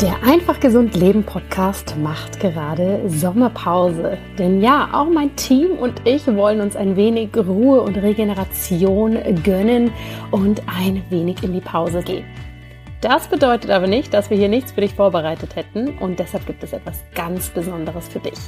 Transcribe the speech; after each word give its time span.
Der 0.00 0.22
Einfach 0.22 0.60
Gesund 0.60 0.94
Leben 0.94 1.24
Podcast 1.24 1.96
macht 1.96 2.38
gerade 2.38 3.00
Sommerpause. 3.08 4.18
Denn 4.38 4.60
ja, 4.60 4.90
auch 4.92 5.08
mein 5.08 5.34
Team 5.36 5.70
und 5.70 6.02
ich 6.04 6.26
wollen 6.26 6.60
uns 6.60 6.76
ein 6.76 6.96
wenig 6.96 7.34
Ruhe 7.34 7.80
und 7.80 7.96
Regeneration 7.96 9.16
gönnen 9.42 9.90
und 10.30 10.60
ein 10.66 11.02
wenig 11.08 11.42
in 11.42 11.54
die 11.54 11.62
Pause 11.62 12.02
gehen. 12.02 12.26
Das 13.00 13.28
bedeutet 13.28 13.70
aber 13.70 13.86
nicht, 13.86 14.12
dass 14.12 14.28
wir 14.28 14.36
hier 14.36 14.50
nichts 14.50 14.72
für 14.72 14.82
dich 14.82 14.92
vorbereitet 14.92 15.56
hätten 15.56 15.96
und 15.96 16.18
deshalb 16.18 16.44
gibt 16.44 16.62
es 16.62 16.74
etwas 16.74 17.02
ganz 17.14 17.48
Besonderes 17.48 18.06
für 18.06 18.20
dich. 18.20 18.38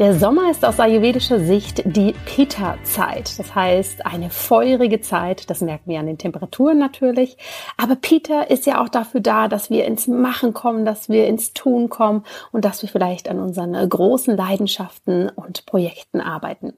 Der 0.00 0.18
Sommer 0.18 0.50
ist 0.50 0.64
aus 0.64 0.80
ayurvedischer 0.80 1.38
Sicht 1.38 1.82
die 1.86 2.16
Pitta-Zeit. 2.26 3.38
Das 3.38 3.54
heißt, 3.54 4.04
eine 4.04 4.28
feurige 4.28 5.00
Zeit. 5.00 5.48
Das 5.50 5.60
merken 5.60 5.88
wir 5.88 6.00
an 6.00 6.06
den 6.06 6.18
Temperaturen 6.18 6.80
natürlich. 6.80 7.36
Aber 7.76 7.94
Pitta 7.94 8.42
ist 8.42 8.66
ja 8.66 8.82
auch 8.82 8.88
dafür 8.88 9.20
da, 9.20 9.46
dass 9.46 9.70
wir 9.70 9.84
ins 9.84 10.08
Machen 10.08 10.52
kommen, 10.52 10.84
dass 10.84 11.08
wir 11.08 11.28
ins 11.28 11.52
Tun 11.52 11.90
kommen 11.90 12.24
und 12.50 12.64
dass 12.64 12.82
wir 12.82 12.88
vielleicht 12.88 13.28
an 13.28 13.38
unseren 13.38 13.88
großen 13.88 14.36
Leidenschaften 14.36 15.28
und 15.28 15.64
Projekten 15.64 16.20
arbeiten. 16.20 16.72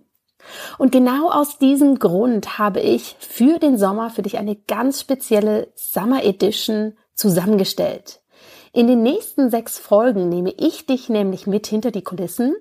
Und 0.76 0.92
genau 0.92 1.30
aus 1.30 1.56
diesem 1.56 1.98
Grund 1.98 2.59
habe 2.59 2.80
ich 2.80 3.16
für 3.18 3.59
den 3.59 3.78
Sommer 3.78 4.10
für 4.10 4.23
dich 4.23 4.37
eine 4.37 4.56
ganz 4.56 5.01
spezielle 5.01 5.68
Summer 5.74 6.23
Edition 6.23 6.92
zusammengestellt. 7.14 8.20
In 8.76 8.88
den 8.88 9.02
nächsten 9.02 9.48
sechs 9.48 9.78
Folgen 9.78 10.28
nehme 10.28 10.52
ich 10.58 10.84
dich 10.84 11.08
nämlich 11.08 11.46
mit 11.46 11.66
hinter 11.66 11.90
die 11.90 12.04
Kulissen 12.04 12.54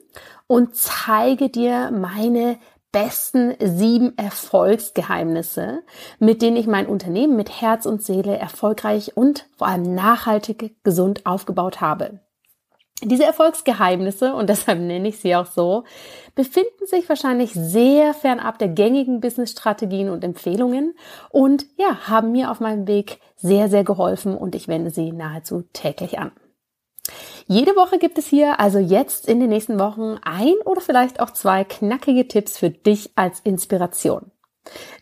und 0.47 0.73
zeige 0.73 1.49
dir 1.49 1.91
meine 1.91 2.57
besten 2.93 3.53
sieben 3.59 4.17
Erfolgsgeheimnisse, 4.17 5.83
mit 6.19 6.41
denen 6.41 6.55
ich 6.55 6.67
mein 6.67 6.87
Unternehmen 6.87 7.35
mit 7.35 7.59
Herz 7.59 7.85
und 7.85 8.01
Seele 8.01 8.37
erfolgreich 8.37 9.17
und 9.17 9.49
vor 9.57 9.67
allem 9.67 9.93
nachhaltig 9.93 10.81
gesund 10.85 11.25
aufgebaut 11.25 11.81
habe. 11.81 12.21
Diese 13.03 13.25
Erfolgsgeheimnisse, 13.25 14.33
und 14.33 14.49
deshalb 14.49 14.79
nenne 14.79 15.09
ich 15.09 15.19
sie 15.19 15.35
auch 15.35 15.47
so, 15.47 15.83
befinden 16.33 16.85
sich 16.85 17.09
wahrscheinlich 17.09 17.51
sehr 17.53 18.13
fernab 18.13 18.57
der 18.57 18.69
gängigen 18.69 19.19
Business-Strategien 19.19 20.09
und 20.09 20.23
Empfehlungen 20.23 20.95
und 21.29 21.65
ja, 21.77 22.07
haben 22.07 22.31
mir 22.31 22.49
auf 22.49 22.61
meinem 22.61 22.87
Weg 22.87 23.19
sehr, 23.35 23.69
sehr 23.69 23.83
geholfen 23.83 24.37
und 24.37 24.55
ich 24.55 24.69
wende 24.69 24.91
sie 24.91 25.11
nahezu 25.11 25.63
täglich 25.73 26.19
an. 26.19 26.31
Jede 27.47 27.75
Woche 27.75 27.99
gibt 27.99 28.17
es 28.17 28.27
hier 28.27 28.59
also 28.59 28.79
jetzt 28.79 29.27
in 29.27 29.39
den 29.39 29.49
nächsten 29.49 29.77
Wochen 29.77 30.17
ein 30.23 30.55
oder 30.63 30.81
vielleicht 30.81 31.19
auch 31.19 31.31
zwei 31.31 31.63
knackige 31.63 32.27
Tipps 32.27 32.57
für 32.57 32.69
dich 32.69 33.11
als 33.15 33.39
Inspiration. 33.41 34.31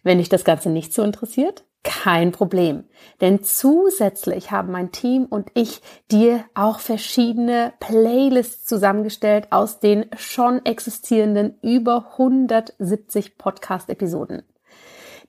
Wenn 0.02 0.18
dich 0.18 0.30
das 0.30 0.44
Ganze 0.44 0.70
nicht 0.70 0.94
so 0.94 1.04
interessiert, 1.04 1.64
kein 1.84 2.32
Problem. 2.32 2.86
Denn 3.22 3.44
zusätzlich 3.44 4.52
haben 4.52 4.72
mein 4.72 4.92
Team 4.92 5.26
und 5.26 5.50
ich 5.54 5.82
dir 6.12 6.46
auch 6.54 6.80
verschiedene 6.80 7.74
Playlists 7.80 8.66
zusammengestellt 8.66 9.48
aus 9.52 9.80
den 9.80 10.06
schon 10.18 10.66
existierenden 10.66 11.58
über 11.62 12.14
170 12.18 13.38
Podcast-Episoden. 13.38 14.44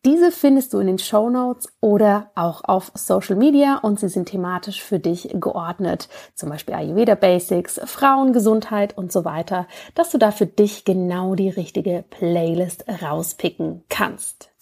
Diese 0.04 0.30
findest 0.30 0.74
du 0.74 0.80
in 0.80 0.86
den 0.86 0.98
Show 0.98 1.30
Notes 1.30 1.72
oder 1.80 2.30
auch 2.34 2.62
auf 2.64 2.92
Social 2.94 3.36
Media 3.36 3.78
und 3.78 3.98
sie 3.98 4.10
sind 4.10 4.28
thematisch 4.28 4.82
für 4.82 4.98
dich 4.98 5.30
geordnet. 5.32 6.10
Zum 6.34 6.50
Beispiel 6.50 6.74
Ayurveda 6.74 7.14
Basics, 7.14 7.80
Frauengesundheit 7.82 8.98
und 8.98 9.12
so 9.12 9.24
weiter, 9.24 9.66
dass 9.94 10.10
du 10.10 10.18
da 10.18 10.30
für 10.30 10.44
dich 10.44 10.84
genau 10.84 11.34
die 11.34 11.48
richtige 11.48 12.04
Playlist 12.10 12.84
rauspicken 13.02 13.82
kannst. 13.88 14.53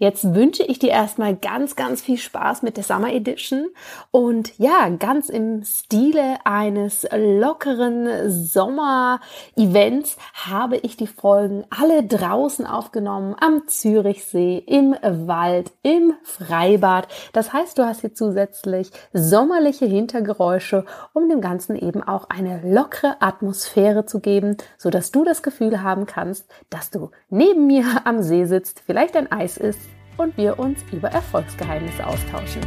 Jetzt 0.00 0.34
wünsche 0.34 0.62
ich 0.62 0.78
dir 0.78 0.88
erstmal 0.88 1.36
ganz, 1.36 1.76
ganz 1.76 2.00
viel 2.00 2.16
Spaß 2.16 2.62
mit 2.62 2.78
der 2.78 2.84
Summer 2.84 3.12
Edition 3.12 3.68
und 4.10 4.58
ja, 4.58 4.88
ganz 4.98 5.28
im 5.28 5.62
Stile 5.62 6.38
eines 6.44 7.06
lockeren 7.14 8.30
Sommer-Events 8.30 10.16
habe 10.32 10.78
ich 10.78 10.96
die 10.96 11.06
Folgen 11.06 11.64
alle 11.68 12.02
draußen 12.02 12.64
aufgenommen, 12.64 13.36
am 13.38 13.68
Zürichsee, 13.68 14.64
im 14.66 14.96
Wald, 15.02 15.70
im 15.82 16.14
Freibad. 16.22 17.06
Das 17.34 17.52
heißt, 17.52 17.76
du 17.76 17.84
hast 17.84 18.00
hier 18.00 18.14
zusätzlich 18.14 18.90
sommerliche 19.12 19.84
Hintergeräusche, 19.84 20.86
um 21.12 21.28
dem 21.28 21.42
Ganzen 21.42 21.76
eben 21.76 22.02
auch 22.02 22.30
eine 22.30 22.62
lockere 22.64 23.20
Atmosphäre 23.20 24.06
zu 24.06 24.20
geben, 24.20 24.56
so 24.78 24.88
dass 24.88 25.10
du 25.10 25.24
das 25.24 25.42
Gefühl 25.42 25.82
haben 25.82 26.06
kannst, 26.06 26.50
dass 26.70 26.88
du 26.88 27.10
neben 27.28 27.66
mir 27.66 27.84
am 28.04 28.22
See 28.22 28.46
sitzt, 28.46 28.80
vielleicht 28.86 29.14
ein 29.14 29.30
Eis 29.30 29.58
isst 29.58 29.89
und 30.20 30.36
wir 30.36 30.58
uns 30.58 30.80
über 30.92 31.08
Erfolgsgeheimnisse 31.08 32.06
austauschen. 32.06 32.60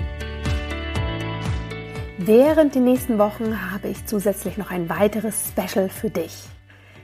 Während 2.18 2.74
den 2.74 2.84
nächsten 2.84 3.20
Wochen 3.20 3.72
habe 3.72 3.90
ich 3.90 4.06
zusätzlich 4.08 4.58
noch 4.58 4.72
ein 4.72 4.90
weiteres 4.90 5.50
Special 5.50 5.90
für 5.90 6.10
dich. 6.10 6.46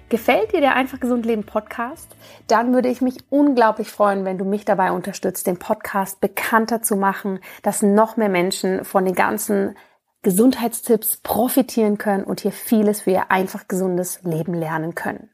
Gefällt 0.10 0.54
dir 0.54 0.62
der 0.62 0.76
Einfach 0.76 1.00
Gesund 1.00 1.28
Leben 1.28 1.44
Podcast? 1.44 2.16
Dann 2.48 2.74
würde 2.74 2.90
ich 2.90 3.00
mich 3.00 3.18
unglaublich 3.30 3.92
freuen, 3.92 4.26
wenn 4.26 4.40
du 4.40 4.46
mich 4.46 4.66
dabei 4.66 4.92
unterstützt, 4.92 5.46
den 5.46 5.60
Podcast 5.60 6.20
bekannter 6.20 6.82
zu 6.82 6.96
machen, 6.96 7.40
dass 7.62 7.84
noch 7.84 8.18
mehr 8.18 8.30
Menschen 8.30 8.86
von 8.86 9.06
den 9.06 9.14
ganzen 9.14 9.76
Gesundheitstipps 10.24 11.18
profitieren 11.18 12.00
können 12.00 12.24
und 12.24 12.42
hier 12.42 12.52
vieles 12.52 13.02
für 13.02 13.12
ihr 13.12 13.30
einfach 13.30 13.68
gesundes 13.68 14.24
Leben 14.24 14.56
lernen 14.56 14.96
können. 14.96 15.30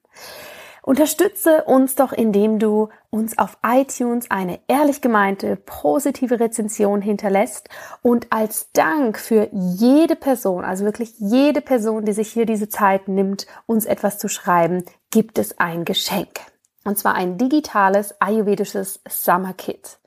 Unterstütze 0.85 1.63
uns 1.63 1.96
doch, 1.96 2.12
indem 2.12 2.59
du 2.59 2.90
uns 3.09 3.40
auf 3.40 3.57
iTunes 3.66 4.29
eine 4.29 4.59
ehrlich 4.68 5.01
gemeinte, 5.01 5.56
positive 5.56 6.40
Rezension 6.40 7.01
hinterlässt 7.01 7.69
und 8.03 8.31
als 8.31 8.72
Dank 8.72 9.18
für 9.18 9.50
jede 9.51 10.16
Person, 10.16 10.63
also 10.63 10.85
wirklich 10.85 11.16
jede 11.18 11.62
Person, 11.62 12.06
die 12.06 12.13
sich 12.13 12.31
hier 12.31 12.46
diese 12.46 12.69
Zeit 12.69 13.07
nimmt, 13.07 13.47
uns 13.66 13.85
etwas 13.85 14.19
zu 14.19 14.28
schreiben, 14.28 14.85
gibt 15.09 15.40
es 15.40 15.57
ein 15.57 15.85
Geschenk. 15.85 16.40
Und 16.84 17.00
zwar 17.00 17.16
ein 17.16 17.40
digitales 17.40 18.22
ayurvedisches 18.22 19.02
Summer 19.09 19.53
Kit. 19.53 19.97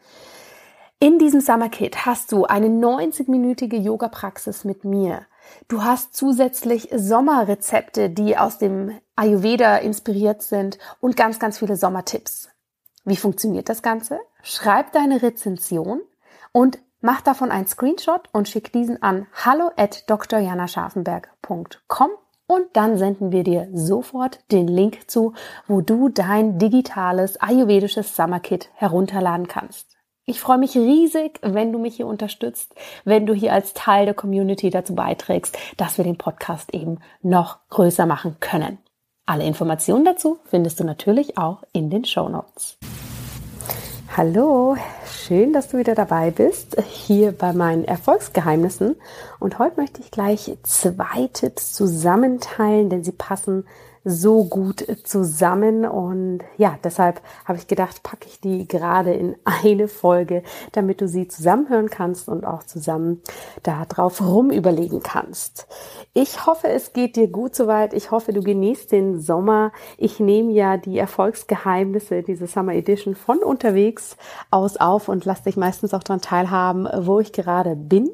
In 1.00 1.18
diesem 1.18 1.40
Summer 1.40 1.70
Kit 1.70 2.06
hast 2.06 2.30
du 2.30 2.44
eine 2.44 2.68
90-minütige 2.68 3.76
Yoga-Praxis 3.76 4.62
mit 4.62 4.84
mir. 4.84 5.22
Du 5.68 5.84
hast 5.84 6.14
zusätzlich 6.14 6.88
Sommerrezepte, 6.94 8.10
die 8.10 8.36
aus 8.36 8.58
dem 8.58 8.98
Ayurveda 9.16 9.76
inspiriert 9.76 10.42
sind 10.42 10.78
und 11.00 11.16
ganz, 11.16 11.38
ganz 11.38 11.58
viele 11.58 11.76
Sommertipps. 11.76 12.48
Wie 13.04 13.16
funktioniert 13.16 13.68
das 13.68 13.82
Ganze? 13.82 14.18
Schreib 14.42 14.92
deine 14.92 15.22
Rezension 15.22 16.00
und 16.52 16.78
mach 17.00 17.20
davon 17.20 17.50
einen 17.50 17.66
Screenshot 17.66 18.28
und 18.32 18.48
schick 18.48 18.72
diesen 18.72 19.02
an 19.02 19.26
hallo 19.32 19.70
at 19.76 20.08
drjanascharfenberg.com 20.08 22.10
und 22.46 22.64
dann 22.72 22.96
senden 22.96 23.30
wir 23.30 23.44
dir 23.44 23.68
sofort 23.72 24.40
den 24.50 24.68
Link 24.68 25.10
zu, 25.10 25.34
wo 25.66 25.80
du 25.80 26.08
dein 26.08 26.58
digitales 26.58 27.40
ayurvedisches 27.40 28.16
Summerkit 28.16 28.70
herunterladen 28.74 29.48
kannst. 29.48 29.87
Ich 30.30 30.42
freue 30.42 30.58
mich 30.58 30.76
riesig, 30.76 31.40
wenn 31.40 31.72
du 31.72 31.78
mich 31.78 31.96
hier 31.96 32.06
unterstützt, 32.06 32.74
wenn 33.06 33.24
du 33.24 33.32
hier 33.32 33.54
als 33.54 33.72
Teil 33.72 34.04
der 34.04 34.12
Community 34.12 34.68
dazu 34.68 34.94
beiträgst, 34.94 35.56
dass 35.78 35.96
wir 35.96 36.04
den 36.04 36.18
Podcast 36.18 36.74
eben 36.74 36.98
noch 37.22 37.60
größer 37.70 38.04
machen 38.04 38.36
können. 38.38 38.76
Alle 39.24 39.44
Informationen 39.44 40.04
dazu 40.04 40.38
findest 40.44 40.80
du 40.80 40.84
natürlich 40.84 41.38
auch 41.38 41.62
in 41.72 41.88
den 41.88 42.04
Show 42.04 42.28
Notes. 42.28 42.76
Hallo, 44.18 44.76
schön, 45.06 45.54
dass 45.54 45.68
du 45.68 45.78
wieder 45.78 45.94
dabei 45.94 46.30
bist, 46.30 46.76
hier 46.82 47.32
bei 47.32 47.54
meinen 47.54 47.86
Erfolgsgeheimnissen. 47.86 48.96
Und 49.40 49.58
heute 49.58 49.80
möchte 49.80 50.02
ich 50.02 50.10
gleich 50.10 50.58
zwei 50.62 51.30
Tipps 51.32 51.72
zusammenteilen, 51.72 52.90
denn 52.90 53.02
sie 53.02 53.12
passen 53.12 53.64
so 54.04 54.44
gut 54.44 54.86
zusammen 55.04 55.84
und 55.84 56.40
ja, 56.56 56.78
deshalb 56.82 57.20
habe 57.44 57.58
ich 57.58 57.66
gedacht, 57.66 58.02
packe 58.02 58.26
ich 58.26 58.40
die 58.40 58.66
gerade 58.66 59.12
in 59.12 59.36
eine 59.44 59.88
Folge, 59.88 60.42
damit 60.72 61.00
du 61.00 61.08
sie 61.08 61.28
zusammenhören 61.28 61.90
kannst 61.90 62.28
und 62.28 62.44
auch 62.44 62.62
zusammen 62.64 63.22
da 63.62 63.84
drauf 63.84 64.20
rumüberlegen 64.20 65.02
kannst. 65.02 65.66
Ich 66.14 66.46
hoffe, 66.46 66.68
es 66.68 66.92
geht 66.92 67.16
dir 67.16 67.28
gut 67.28 67.54
soweit. 67.54 67.94
Ich 67.94 68.10
hoffe, 68.10 68.32
du 68.32 68.42
genießt 68.42 68.92
den 68.92 69.20
Sommer. 69.20 69.72
Ich 69.96 70.20
nehme 70.20 70.52
ja 70.52 70.76
die 70.76 70.98
Erfolgsgeheimnisse, 70.98 72.22
diese 72.22 72.46
Summer 72.46 72.74
Edition 72.74 73.14
von 73.14 73.38
unterwegs 73.38 74.16
aus 74.50 74.76
auf 74.76 75.08
und 75.08 75.24
lass 75.24 75.42
dich 75.42 75.56
meistens 75.56 75.94
auch 75.94 76.02
daran 76.02 76.20
teilhaben, 76.20 76.88
wo 77.06 77.20
ich 77.20 77.32
gerade 77.32 77.76
bin. 77.76 78.10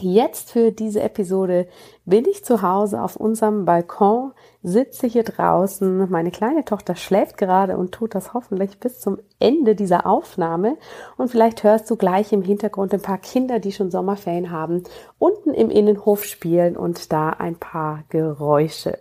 Jetzt 0.00 0.50
für 0.50 0.72
diese 0.72 1.02
Episode 1.02 1.68
bin 2.06 2.24
ich 2.24 2.44
zu 2.44 2.62
Hause 2.62 3.02
auf 3.02 3.16
unserem 3.16 3.66
Balkon, 3.66 4.32
sitze 4.62 5.06
hier 5.06 5.22
draußen. 5.22 6.10
Meine 6.10 6.30
kleine 6.30 6.64
Tochter 6.64 6.96
schläft 6.96 7.36
gerade 7.36 7.76
und 7.76 7.92
tut 7.92 8.14
das 8.14 8.32
hoffentlich 8.32 8.80
bis 8.80 9.00
zum 9.00 9.18
Ende 9.38 9.74
dieser 9.74 10.06
Aufnahme. 10.06 10.78
Und 11.18 11.30
vielleicht 11.30 11.62
hörst 11.62 11.90
du 11.90 11.96
gleich 11.96 12.32
im 12.32 12.42
Hintergrund 12.42 12.94
ein 12.94 13.02
paar 13.02 13.18
Kinder, 13.18 13.58
die 13.58 13.72
schon 13.72 13.90
Sommerferien 13.90 14.50
haben, 14.50 14.82
unten 15.18 15.52
im 15.52 15.68
Innenhof 15.68 16.24
spielen 16.24 16.76
und 16.76 17.12
da 17.12 17.28
ein 17.28 17.56
paar 17.56 18.04
Geräusche. 18.08 18.98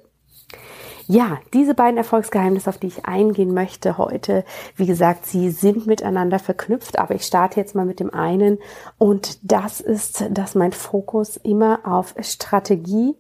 Ja, 1.12 1.40
diese 1.54 1.74
beiden 1.74 1.98
Erfolgsgeheimnisse, 1.98 2.69
auf 2.69 2.78
die 2.78 2.88
ich 2.88 3.06
eingehen 3.06 3.54
möchte 3.54 3.98
heute, 3.98 4.46
wie 4.78 4.86
gesagt, 4.86 5.25
sie 5.25 5.52
sind 5.52 5.86
miteinander 5.86 6.40
verknüpft, 6.40 6.98
aber 6.98 7.16
ich 7.16 7.24
starte 7.24 7.60
jetzt 7.60 7.75
mal 7.75 7.86
mit 7.86 8.00
dem 8.00 8.13
einen 8.13 8.60
und 8.98 9.38
das 9.44 9.81
ist, 9.81 10.24
dass 10.30 10.56
mein 10.56 10.72
Fokus 10.72 11.36
immer 11.36 11.81
auf 11.84 12.16
Strategie, 12.22 13.18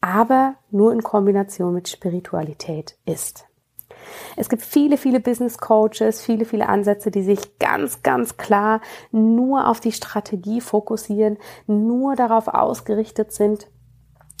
aber 0.00 0.54
nur 0.70 0.94
in 0.94 1.02
Kombination 1.02 1.74
mit 1.74 1.90
Spiritualität 1.90 2.96
ist. 3.04 3.44
Es 4.36 4.48
gibt 4.48 4.62
viele, 4.62 4.96
viele 4.96 5.20
Business 5.20 5.58
Coaches, 5.58 6.22
viele, 6.22 6.46
viele 6.46 6.70
Ansätze, 6.70 7.10
die 7.10 7.22
sich 7.22 7.58
ganz, 7.58 8.02
ganz 8.02 8.38
klar 8.38 8.80
nur 9.12 9.68
auf 9.68 9.80
die 9.80 9.92
Strategie 9.92 10.62
fokussieren, 10.62 11.36
nur 11.66 12.16
darauf 12.16 12.48
ausgerichtet 12.48 13.32
sind, 13.32 13.68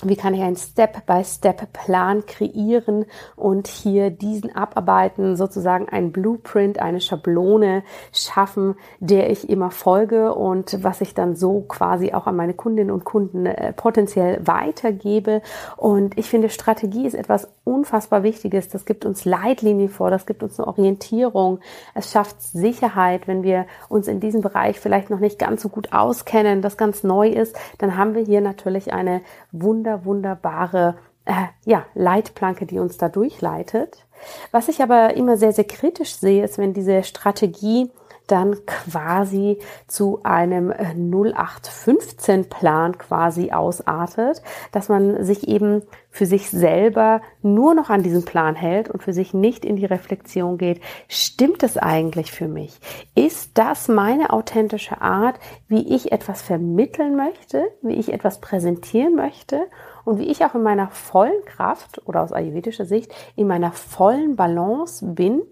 wie 0.04 0.16
kann 0.16 0.34
ich 0.34 0.42
einen 0.42 0.56
Step-by-Step-Plan 0.56 2.26
kreieren 2.26 3.06
und 3.34 3.66
hier 3.66 4.10
diesen 4.10 4.54
abarbeiten, 4.54 5.36
sozusagen 5.36 5.88
ein 5.88 6.12
Blueprint, 6.12 6.80
eine 6.80 7.00
Schablone 7.00 7.82
schaffen, 8.12 8.74
der 9.00 9.30
ich 9.30 9.48
immer 9.48 9.70
folge 9.70 10.34
und 10.34 10.82
was 10.82 11.00
ich 11.00 11.14
dann 11.14 11.34
so 11.34 11.62
quasi 11.62 12.12
auch 12.12 12.26
an 12.26 12.36
meine 12.36 12.52
Kundinnen 12.52 12.90
und 12.90 13.04
Kunden 13.04 13.46
äh, 13.46 13.72
potenziell 13.72 14.46
weitergebe. 14.46 15.40
Und 15.78 16.18
ich 16.18 16.28
finde, 16.28 16.50
Strategie 16.50 17.06
ist 17.06 17.14
etwas 17.14 17.48
unfassbar 17.64 18.22
Wichtiges. 18.22 18.68
Das 18.68 18.84
gibt 18.84 19.06
uns 19.06 19.24
Leitlinien 19.24 19.88
vor, 19.88 20.10
das 20.10 20.26
gibt 20.26 20.42
uns 20.42 20.60
eine 20.60 20.68
Orientierung. 20.68 21.60
Es 21.94 22.12
schafft 22.12 22.42
Sicherheit, 22.42 23.26
wenn 23.26 23.42
wir 23.42 23.64
uns 23.88 24.08
in 24.08 24.20
diesem 24.20 24.42
Bereich 24.42 24.78
vielleicht 24.78 25.08
noch 25.08 25.20
nicht 25.20 25.38
ganz 25.38 25.62
so 25.62 25.70
gut 25.70 25.94
auskennen, 25.94 26.60
das 26.60 26.76
ganz 26.76 27.02
neu 27.02 27.28
ist, 27.30 27.56
dann 27.78 27.96
haben 27.96 28.14
wir 28.14 28.22
hier 28.22 28.42
natürlich 28.42 28.92
eine 28.92 29.22
wunderbare 29.52 29.85
wunder, 29.86 30.04
wunderbare 30.04 30.96
äh, 31.24 31.46
ja, 31.64 31.86
Leitplanke, 31.94 32.66
die 32.66 32.78
uns 32.78 32.98
da 32.98 33.08
durchleitet. 33.08 34.04
Was 34.50 34.68
ich 34.68 34.82
aber 34.82 35.14
immer 35.14 35.36
sehr, 35.36 35.52
sehr 35.52 35.64
kritisch 35.64 36.16
sehe, 36.16 36.44
ist, 36.44 36.58
wenn 36.58 36.72
diese 36.72 37.02
Strategie 37.04 37.90
dann 38.26 38.56
quasi 38.66 39.58
zu 39.86 40.20
einem 40.22 40.70
0815-Plan 40.70 42.94
äh, 42.94 42.96
quasi 42.96 43.52
ausartet, 43.52 44.42
dass 44.72 44.88
man 44.88 45.24
sich 45.24 45.48
eben 45.48 45.82
für 46.10 46.26
sich 46.26 46.50
selber 46.50 47.20
nur 47.42 47.74
noch 47.74 47.90
an 47.90 48.02
diesen 48.02 48.24
Plan 48.24 48.54
hält 48.54 48.88
und 48.88 49.02
für 49.02 49.12
sich 49.12 49.34
nicht 49.34 49.64
in 49.64 49.76
die 49.76 49.84
Reflexion 49.84 50.58
geht. 50.58 50.80
Stimmt 51.08 51.62
es 51.62 51.76
eigentlich 51.76 52.32
für 52.32 52.48
mich? 52.48 52.78
Ist 53.14 53.58
das 53.58 53.88
meine 53.88 54.30
authentische 54.30 55.00
Art, 55.00 55.38
wie 55.68 55.94
ich 55.94 56.12
etwas 56.12 56.42
vermitteln 56.42 57.16
möchte, 57.16 57.64
wie 57.82 57.94
ich 57.94 58.12
etwas 58.12 58.40
präsentieren 58.40 59.14
möchte? 59.14 59.66
und 60.06 60.20
wie 60.20 60.30
ich 60.30 60.44
auch 60.44 60.54
in 60.54 60.62
meiner 60.62 60.88
vollen 60.88 61.44
Kraft 61.44 62.00
oder 62.06 62.22
aus 62.22 62.32
ayurvedischer 62.32 62.86
Sicht 62.86 63.12
in 63.34 63.48
meiner 63.48 63.72
vollen 63.72 64.36
Balance 64.36 65.04
bin 65.04 65.42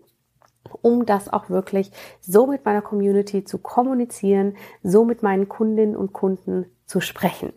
um 0.83 1.07
das 1.07 1.33
auch 1.33 1.51
wirklich 1.51 1.91
so 2.21 2.47
mit 2.47 2.65
meiner 2.65 2.83
Community 2.83 3.45
zu 3.45 3.59
kommunizieren, 3.59 4.57
so 4.83 5.05
mit 5.05 5.23
meinen 5.23 5.49
Kundinnen 5.49 5.97
und 5.97 6.13
Kunden 6.13 6.67
zu 6.87 7.01
sprechen. 7.01 7.53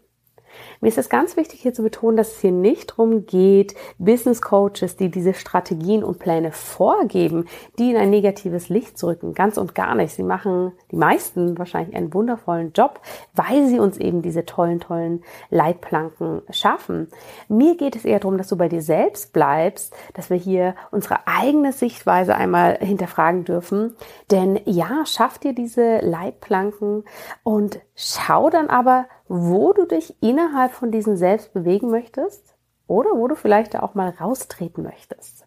Mir 0.81 0.89
ist 0.89 0.97
es 0.97 1.09
ganz 1.09 1.37
wichtig 1.37 1.61
hier 1.61 1.73
zu 1.73 1.83
betonen, 1.83 2.17
dass 2.17 2.33
es 2.33 2.41
hier 2.41 2.51
nicht 2.51 2.91
darum 2.91 3.25
geht, 3.25 3.75
Business 3.97 4.41
Coaches, 4.41 4.95
die 4.95 5.09
diese 5.09 5.33
Strategien 5.33 6.03
und 6.03 6.19
Pläne 6.19 6.51
vorgeben, 6.51 7.45
die 7.79 7.91
in 7.91 7.97
ein 7.97 8.09
negatives 8.09 8.69
Licht 8.69 8.97
zu 8.97 9.07
rücken. 9.07 9.33
Ganz 9.33 9.57
und 9.57 9.75
gar 9.75 9.95
nicht. 9.95 10.13
Sie 10.13 10.23
machen 10.23 10.73
die 10.91 10.95
meisten 10.95 11.57
wahrscheinlich 11.57 11.95
einen 11.95 12.13
wundervollen 12.13 12.73
Job, 12.73 12.99
weil 13.33 13.67
sie 13.67 13.79
uns 13.79 13.97
eben 13.97 14.21
diese 14.21 14.45
tollen, 14.45 14.79
tollen 14.79 15.23
Leitplanken 15.49 16.41
schaffen. 16.49 17.09
Mir 17.47 17.75
geht 17.75 17.95
es 17.95 18.05
eher 18.05 18.19
darum, 18.19 18.37
dass 18.37 18.47
du 18.47 18.57
bei 18.57 18.69
dir 18.69 18.81
selbst 18.81 19.33
bleibst, 19.33 19.93
dass 20.13 20.29
wir 20.29 20.37
hier 20.37 20.75
unsere 20.91 21.27
eigene 21.27 21.73
Sichtweise 21.73 22.35
einmal 22.35 22.77
hinterfragen 22.79 23.43
dürfen. 23.43 23.95
Denn 24.31 24.59
ja, 24.65 25.05
schaff 25.05 25.39
dir 25.39 25.53
diese 25.53 25.99
Leitplanken 25.99 27.03
und 27.43 27.79
schau 27.95 28.49
dann 28.49 28.69
aber, 28.69 29.07
wo 29.27 29.73
du 29.73 29.85
dich 29.85 30.15
innerhalb 30.21 30.71
von 30.71 30.91
diesen 30.91 31.17
selbst 31.17 31.53
bewegen 31.53 31.89
möchtest 31.89 32.55
oder 32.87 33.11
wo 33.15 33.27
du 33.27 33.35
vielleicht 33.35 33.75
auch 33.75 33.95
mal 33.95 34.09
raustreten 34.09 34.83
möchtest. 34.83 35.45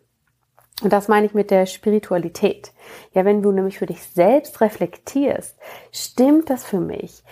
Und 0.83 0.93
das 0.93 1.09
meine 1.09 1.27
ich 1.27 1.35
mit 1.35 1.51
der 1.51 1.67
Spiritualität. 1.67 2.73
Ja, 3.13 3.25
wenn 3.25 3.43
du 3.43 3.53
nämlich 3.53 3.79
für 3.79 3.87
dich 3.87 4.03
selbst 4.03 4.61
reflektierst, 4.61 5.59
stimmt 5.93 6.49
das 6.49 6.65
für 6.65 6.81
mich? 6.81 7.23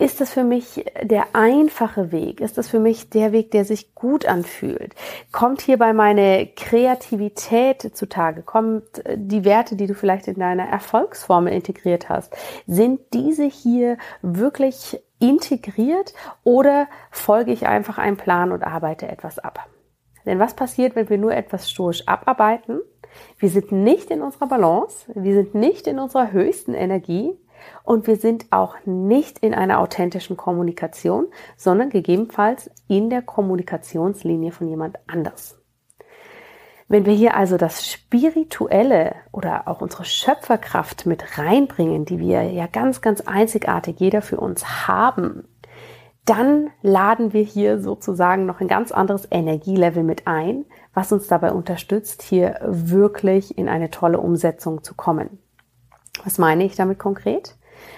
Ist 0.00 0.20
das 0.20 0.32
für 0.32 0.44
mich 0.44 0.84
der 1.02 1.26
einfache 1.32 2.12
Weg? 2.12 2.40
Ist 2.40 2.56
das 2.56 2.68
für 2.68 2.78
mich 2.78 3.10
der 3.10 3.32
Weg, 3.32 3.50
der 3.50 3.64
sich 3.64 3.96
gut 3.96 4.26
anfühlt? 4.26 4.94
Kommt 5.32 5.60
hierbei 5.60 5.92
meine 5.92 6.46
Kreativität 6.54 7.96
zutage? 7.96 8.42
Kommt 8.42 9.02
die 9.16 9.44
Werte, 9.44 9.74
die 9.74 9.88
du 9.88 9.94
vielleicht 9.94 10.28
in 10.28 10.38
deiner 10.38 10.68
Erfolgsformel 10.68 11.52
integriert 11.52 12.08
hast? 12.08 12.32
Sind 12.68 13.00
diese 13.12 13.46
hier 13.46 13.98
wirklich 14.22 15.00
integriert 15.18 16.14
oder 16.44 16.88
folge 17.10 17.52
ich 17.52 17.66
einfach 17.66 17.98
einem 17.98 18.16
Plan 18.16 18.52
und 18.52 18.64
arbeite 18.64 19.08
etwas 19.08 19.38
ab? 19.38 19.68
Denn 20.26 20.38
was 20.38 20.54
passiert, 20.54 20.94
wenn 20.94 21.08
wir 21.08 21.18
nur 21.18 21.32
etwas 21.32 21.70
stoisch 21.70 22.06
abarbeiten? 22.06 22.80
Wir 23.38 23.48
sind 23.48 23.72
nicht 23.72 24.10
in 24.10 24.22
unserer 24.22 24.48
Balance, 24.48 25.10
wir 25.14 25.34
sind 25.34 25.54
nicht 25.54 25.86
in 25.86 25.98
unserer 25.98 26.32
höchsten 26.32 26.74
Energie 26.74 27.32
und 27.82 28.06
wir 28.06 28.16
sind 28.16 28.46
auch 28.50 28.76
nicht 28.84 29.38
in 29.38 29.54
einer 29.54 29.80
authentischen 29.80 30.36
Kommunikation, 30.36 31.26
sondern 31.56 31.90
gegebenenfalls 31.90 32.70
in 32.86 33.10
der 33.10 33.22
Kommunikationslinie 33.22 34.52
von 34.52 34.68
jemand 34.68 34.98
anders. 35.06 35.57
Wenn 36.88 37.04
wir 37.04 37.12
hier 37.12 37.36
also 37.36 37.58
das 37.58 37.86
Spirituelle 37.86 39.14
oder 39.30 39.68
auch 39.68 39.82
unsere 39.82 40.06
Schöpferkraft 40.06 41.04
mit 41.04 41.38
reinbringen, 41.38 42.06
die 42.06 42.18
wir 42.18 42.44
ja 42.44 42.66
ganz, 42.66 43.02
ganz 43.02 43.20
einzigartig 43.20 44.00
jeder 44.00 44.22
für 44.22 44.40
uns 44.40 44.88
haben, 44.88 45.46
dann 46.24 46.70
laden 46.80 47.32
wir 47.34 47.42
hier 47.42 47.80
sozusagen 47.80 48.46
noch 48.46 48.60
ein 48.60 48.68
ganz 48.68 48.90
anderes 48.90 49.28
Energielevel 49.30 50.02
mit 50.02 50.26
ein, 50.26 50.64
was 50.94 51.12
uns 51.12 51.26
dabei 51.26 51.52
unterstützt, 51.52 52.22
hier 52.22 52.58
wirklich 52.62 53.56
in 53.56 53.68
eine 53.68 53.90
tolle 53.90 54.18
Umsetzung 54.18 54.82
zu 54.82 54.94
kommen. 54.94 55.38
Was 56.24 56.38
meine 56.38 56.64
ich 56.64 56.74
damit 56.74 56.98
konkret? 56.98 57.56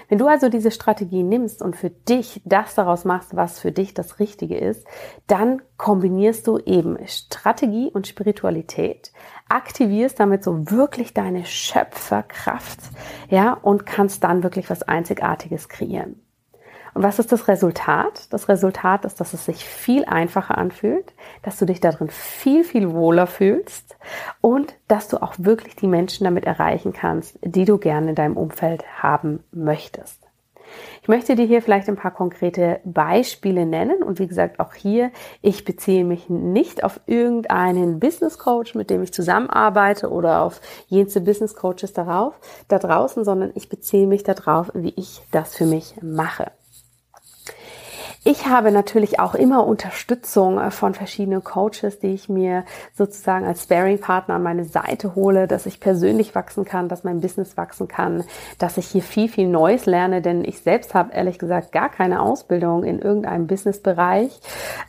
Wenn 0.09 0.17
du 0.17 0.27
also 0.27 0.49
diese 0.49 0.71
Strategie 0.71 1.23
nimmst 1.23 1.61
und 1.61 1.75
für 1.75 1.89
dich 1.89 2.41
das 2.45 2.75
daraus 2.75 3.05
machst, 3.05 3.35
was 3.35 3.59
für 3.59 3.71
dich 3.71 3.93
das 3.93 4.19
Richtige 4.19 4.57
ist, 4.57 4.85
dann 5.27 5.61
kombinierst 5.77 6.47
du 6.47 6.57
eben 6.59 6.97
Strategie 7.07 7.89
und 7.91 8.07
Spiritualität, 8.07 9.11
aktivierst 9.49 10.19
damit 10.19 10.43
so 10.43 10.69
wirklich 10.69 11.13
deine 11.13 11.45
Schöpferkraft, 11.45 12.79
ja, 13.29 13.53
und 13.53 13.85
kannst 13.85 14.23
dann 14.23 14.43
wirklich 14.43 14.69
was 14.69 14.83
Einzigartiges 14.83 15.69
kreieren. 15.69 16.21
Und 16.93 17.03
was 17.03 17.19
ist 17.19 17.31
das 17.31 17.47
Resultat? 17.47 18.27
Das 18.31 18.49
Resultat 18.49 19.05
ist, 19.05 19.19
dass 19.19 19.33
es 19.33 19.45
sich 19.45 19.65
viel 19.65 20.05
einfacher 20.05 20.57
anfühlt, 20.57 21.13
dass 21.43 21.57
du 21.57 21.65
dich 21.65 21.79
darin 21.79 22.09
viel, 22.09 22.63
viel 22.63 22.91
wohler 22.91 23.27
fühlst 23.27 23.95
und 24.41 24.73
dass 24.87 25.07
du 25.07 25.21
auch 25.21 25.35
wirklich 25.37 25.75
die 25.75 25.87
Menschen 25.87 26.25
damit 26.25 26.45
erreichen 26.45 26.93
kannst, 26.93 27.39
die 27.41 27.65
du 27.65 27.77
gerne 27.77 28.09
in 28.09 28.15
deinem 28.15 28.37
Umfeld 28.37 28.83
haben 29.01 29.43
möchtest. 29.51 30.21
Ich 31.01 31.07
möchte 31.07 31.35
dir 31.35 31.45
hier 31.45 31.61
vielleicht 31.61 31.89
ein 31.89 31.95
paar 31.95 32.11
konkrete 32.11 32.79
Beispiele 32.85 33.65
nennen 33.65 34.03
und 34.03 34.19
wie 34.19 34.27
gesagt 34.27 34.59
auch 34.59 34.73
hier, 34.73 35.11
ich 35.41 35.65
beziehe 35.65 36.05
mich 36.05 36.29
nicht 36.29 36.83
auf 36.83 36.99
irgendeinen 37.07 37.99
Business 37.99 38.37
Coach, 38.37 38.75
mit 38.75 38.89
dem 38.89 39.03
ich 39.03 39.13
zusammenarbeite 39.13 40.09
oder 40.09 40.41
auf 40.41 40.61
jenste 40.87 41.21
Business 41.21 41.55
Coaches 41.55 41.93
darauf, 41.93 42.35
da 42.67 42.79
draußen, 42.79 43.25
sondern 43.25 43.51
ich 43.55 43.67
beziehe 43.67 44.07
mich 44.07 44.23
darauf, 44.23 44.71
wie 44.73 44.93
ich 44.95 45.21
das 45.31 45.55
für 45.55 45.65
mich 45.65 45.95
mache. 46.01 46.51
Ich 48.23 48.45
habe 48.45 48.71
natürlich 48.71 49.19
auch 49.19 49.33
immer 49.33 49.65
Unterstützung 49.65 50.59
äh, 50.59 50.69
von 50.69 50.93
verschiedenen 50.93 51.43
Coaches, 51.43 51.97
die 51.97 52.13
ich 52.13 52.29
mir 52.29 52.65
sozusagen 52.93 53.47
als 53.47 53.63
Sparing-Partner 53.63 54.35
an 54.35 54.43
meine 54.43 54.63
Seite 54.63 55.15
hole, 55.15 55.47
dass 55.47 55.65
ich 55.65 55.79
persönlich 55.79 56.35
wachsen 56.35 56.63
kann, 56.63 56.87
dass 56.87 57.03
mein 57.03 57.19
Business 57.19 57.57
wachsen 57.57 57.87
kann, 57.87 58.23
dass 58.59 58.77
ich 58.77 58.85
hier 58.85 59.01
viel, 59.01 59.27
viel 59.27 59.47
Neues 59.47 59.87
lerne, 59.87 60.21
denn 60.21 60.45
ich 60.45 60.61
selbst 60.61 60.93
habe 60.93 61.13
ehrlich 61.13 61.39
gesagt 61.39 61.71
gar 61.71 61.89
keine 61.89 62.21
Ausbildung 62.21 62.83
in 62.83 62.99
irgendeinem 62.99 63.47
Businessbereich, 63.47 64.39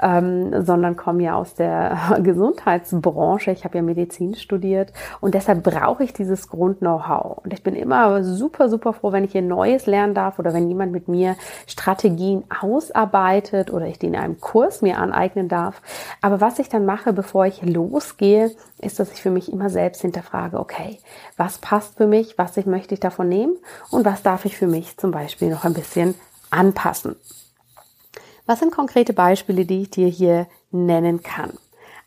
ähm, 0.03 0.63
sondern 0.63 0.97
komme 0.97 1.23
ja 1.23 1.35
aus 1.35 1.55
der 1.55 2.19
Gesundheitsbranche. 2.23 3.51
Ich 3.51 3.65
habe 3.65 3.79
ja 3.79 3.83
Medizin 3.83 4.35
studiert 4.35 4.93
und 5.23 5.33
deshalb 5.33 5.63
brauche 5.63 6.05
ich 6.05 6.13
dieses 6.13 6.49
Grund-Know-how. 6.49 7.39
Und 7.45 7.55
ich 7.55 7.63
bin 7.63 7.77
immer 7.77 8.23
super, 8.25 8.69
super 8.69 8.93
froh, 8.93 9.11
wenn 9.11 9.25
ich 9.25 9.33
hier 9.33 9.41
Neues 9.41 9.87
lernen 9.87 10.13
darf 10.13 10.39
oder 10.39 10.53
wenn 10.53 10.69
jemand 10.69 10.93
mit 10.93 11.09
mir 11.09 11.37
Strategien 11.67 12.45
ausarbeitet 12.61 13.22
vorbereitet 13.23 13.71
oder 13.73 13.87
ich 13.87 13.99
die 13.99 14.07
in 14.07 14.17
einem 14.17 14.41
Kurs 14.41 14.83
mir 14.83 14.99
aneignen 14.99 15.49
darf. 15.49 15.81
Aber 16.21 16.41
was 16.41 16.59
ich 16.59 16.69
dann 16.69 16.85
mache, 16.85 17.13
bevor 17.13 17.47
ich 17.47 17.63
losgehe, 17.63 18.51
ist, 18.79 18.99
dass 18.99 19.13
ich 19.13 19.23
für 19.23 19.31
mich 19.31 19.53
immer 19.53 19.71
selbst 19.71 20.03
hinterfrage, 20.03 20.59
okay, 20.59 20.99
was 21.37 21.59
passt 21.59 21.97
für 21.97 22.07
mich, 22.07 22.37
was 22.39 22.57
ich 22.57 22.67
möchte 22.67 22.95
ich 22.95 23.01
davon 23.01 23.29
nehmen 23.29 23.57
und 23.91 24.05
was 24.05 24.23
darf 24.23 24.45
ich 24.45 24.57
für 24.57 24.67
mich 24.67 24.97
zum 24.97 25.13
Beispiel 25.13 25.51
noch 25.51 25.65
ein 25.65 25.75
bisschen 25.75 26.15
anpassen. 26.51 27.17
Was 28.47 28.59
sind 28.59 28.73
konkrete 28.73 29.13
Beispiele, 29.13 29.65
die 29.65 29.83
ich 29.83 29.91
dir 29.91 30.09
hier 30.09 30.47
nennen 30.73 31.23
kann? 31.23 31.53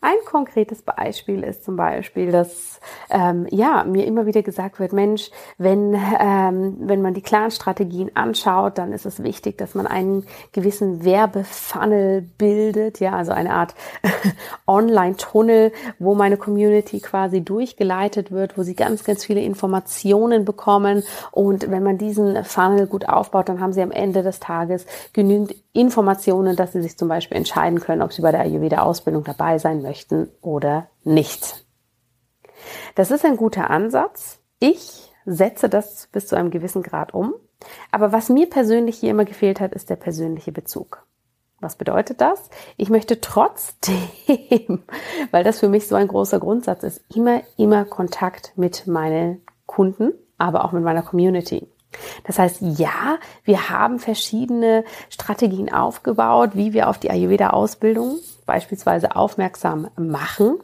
Ein 0.06 0.24
konkretes 0.24 0.82
Beispiel 0.82 1.42
ist 1.42 1.64
zum 1.64 1.74
Beispiel, 1.74 2.30
dass 2.30 2.78
ähm, 3.10 3.48
ja 3.50 3.82
mir 3.82 4.06
immer 4.06 4.24
wieder 4.24 4.44
gesagt 4.44 4.78
wird, 4.78 4.92
Mensch, 4.92 5.32
wenn 5.58 6.00
ähm, 6.20 6.76
wenn 6.78 7.02
man 7.02 7.12
die 7.12 7.22
Clan-Strategien 7.22 8.12
anschaut, 8.14 8.78
dann 8.78 8.92
ist 8.92 9.04
es 9.04 9.24
wichtig, 9.24 9.58
dass 9.58 9.74
man 9.74 9.88
einen 9.88 10.24
gewissen 10.52 11.04
Werbefunnel 11.04 12.22
bildet, 12.38 13.00
ja, 13.00 13.14
also 13.14 13.32
eine 13.32 13.50
Art 13.50 13.74
Online-Tunnel, 14.68 15.72
wo 15.98 16.14
meine 16.14 16.36
Community 16.36 17.00
quasi 17.00 17.40
durchgeleitet 17.40 18.30
wird, 18.30 18.56
wo 18.56 18.62
sie 18.62 18.76
ganz, 18.76 19.02
ganz 19.02 19.24
viele 19.24 19.40
Informationen 19.40 20.44
bekommen. 20.44 21.02
Und 21.32 21.68
wenn 21.68 21.82
man 21.82 21.98
diesen 21.98 22.44
Funnel 22.44 22.86
gut 22.86 23.08
aufbaut, 23.08 23.48
dann 23.48 23.58
haben 23.58 23.72
sie 23.72 23.82
am 23.82 23.90
Ende 23.90 24.22
des 24.22 24.38
Tages 24.38 24.86
genügend 25.12 25.56
Informationen, 25.72 26.54
dass 26.54 26.72
sie 26.72 26.80
sich 26.80 26.96
zum 26.96 27.08
Beispiel 27.08 27.36
entscheiden 27.36 27.80
können, 27.80 28.02
ob 28.02 28.12
sie 28.12 28.22
bei 28.22 28.30
der 28.30 28.42
Ayurveda-Ausbildung 28.42 29.24
dabei 29.24 29.58
sein 29.58 29.82
möchten 29.82 29.95
oder 30.40 30.88
nicht. 31.04 31.64
Das 32.94 33.10
ist 33.10 33.24
ein 33.24 33.36
guter 33.36 33.70
Ansatz. 33.70 34.40
Ich 34.58 35.12
setze 35.24 35.68
das 35.68 36.08
bis 36.12 36.26
zu 36.26 36.36
einem 36.36 36.50
gewissen 36.50 36.82
Grad 36.82 37.12
um. 37.14 37.34
Aber 37.90 38.12
was 38.12 38.28
mir 38.28 38.48
persönlich 38.48 38.98
hier 38.98 39.10
immer 39.10 39.24
gefehlt 39.24 39.60
hat, 39.60 39.72
ist 39.72 39.90
der 39.90 39.96
persönliche 39.96 40.52
Bezug. 40.52 41.06
Was 41.60 41.76
bedeutet 41.76 42.20
das? 42.20 42.50
Ich 42.76 42.90
möchte 42.90 43.20
trotzdem, 43.20 43.98
weil 45.30 45.42
das 45.42 45.60
für 45.60 45.68
mich 45.68 45.88
so 45.88 45.94
ein 45.94 46.08
großer 46.08 46.38
Grundsatz 46.38 46.82
ist, 46.82 47.04
immer, 47.14 47.40
immer 47.56 47.84
Kontakt 47.86 48.52
mit 48.56 48.86
meinen 48.86 49.42
Kunden, 49.64 50.12
aber 50.36 50.64
auch 50.64 50.72
mit 50.72 50.84
meiner 50.84 51.02
Community. 51.02 51.66
Das 52.24 52.38
heißt, 52.38 52.58
ja, 52.60 53.18
wir 53.44 53.70
haben 53.70 53.98
verschiedene 53.98 54.84
Strategien 55.08 55.72
aufgebaut, 55.72 56.50
wie 56.54 56.74
wir 56.74 56.88
auf 56.88 56.98
die 56.98 57.10
Ayurveda-Ausbildung 57.10 58.18
beispielsweise 58.46 59.16
aufmerksam 59.16 59.88
machen. 59.96 60.58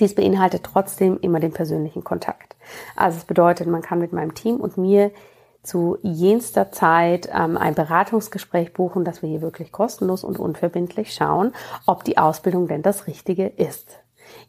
Dies 0.00 0.14
beinhaltet 0.14 0.64
trotzdem 0.64 1.18
immer 1.20 1.40
den 1.40 1.52
persönlichen 1.52 2.02
Kontakt. 2.02 2.56
Also 2.96 3.18
es 3.18 3.24
bedeutet, 3.24 3.68
man 3.68 3.82
kann 3.82 4.00
mit 4.00 4.12
meinem 4.12 4.34
Team 4.34 4.56
und 4.56 4.76
mir 4.76 5.12
zu 5.62 5.98
jenster 6.02 6.70
Zeit 6.72 7.28
ähm, 7.32 7.56
ein 7.56 7.74
Beratungsgespräch 7.74 8.72
buchen, 8.72 9.04
dass 9.04 9.22
wir 9.22 9.28
hier 9.28 9.42
wirklich 9.42 9.72
kostenlos 9.72 10.24
und 10.24 10.38
unverbindlich 10.38 11.12
schauen, 11.12 11.52
ob 11.86 12.04
die 12.04 12.18
Ausbildung 12.18 12.68
denn 12.68 12.82
das 12.82 13.06
Richtige 13.06 13.46
ist. 13.46 13.98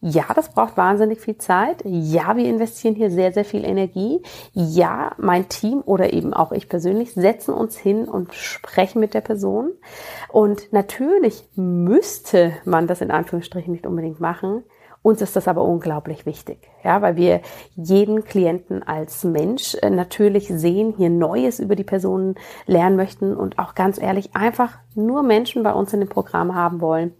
Ja, 0.01 0.25
das 0.35 0.51
braucht 0.51 0.77
wahnsinnig 0.77 1.19
viel 1.19 1.37
Zeit. 1.37 1.83
Ja, 1.85 2.35
wir 2.35 2.45
investieren 2.45 2.95
hier 2.95 3.09
sehr, 3.09 3.31
sehr 3.31 3.45
viel 3.45 3.65
Energie. 3.65 4.21
Ja, 4.53 5.11
mein 5.17 5.49
Team 5.49 5.81
oder 5.85 6.13
eben 6.13 6.33
auch 6.33 6.51
ich 6.51 6.69
persönlich 6.69 7.13
setzen 7.13 7.53
uns 7.53 7.77
hin 7.77 8.05
und 8.05 8.33
sprechen 8.33 8.99
mit 8.99 9.13
der 9.13 9.21
Person. 9.21 9.71
Und 10.29 10.71
natürlich 10.71 11.47
müsste 11.55 12.53
man 12.65 12.87
das 12.87 13.01
in 13.01 13.11
Anführungsstrichen 13.11 13.71
nicht 13.71 13.87
unbedingt 13.87 14.19
machen. 14.19 14.63
Uns 15.01 15.21
ist 15.21 15.35
das 15.35 15.47
aber 15.47 15.63
unglaublich 15.63 16.25
wichtig, 16.25 16.69
ja, 16.83 17.01
weil 17.01 17.15
wir 17.15 17.41
jeden 17.75 18.25
Klienten 18.25 18.83
als 18.83 19.23
Mensch 19.23 19.75
äh, 19.81 19.89
natürlich 19.89 20.47
sehen, 20.47 20.93
hier 20.97 21.09
Neues 21.09 21.59
über 21.59 21.75
die 21.75 21.83
Personen 21.83 22.35
lernen 22.65 22.95
möchten 22.95 23.35
und 23.35 23.57
auch 23.59 23.75
ganz 23.75 24.01
ehrlich 24.01 24.35
einfach 24.35 24.79
nur 24.95 25.23
Menschen 25.23 25.63
bei 25.63 25.71
uns 25.71 25.93
in 25.93 25.99
dem 25.99 26.09
Programm 26.09 26.55
haben 26.55 26.81
wollen, 26.81 27.13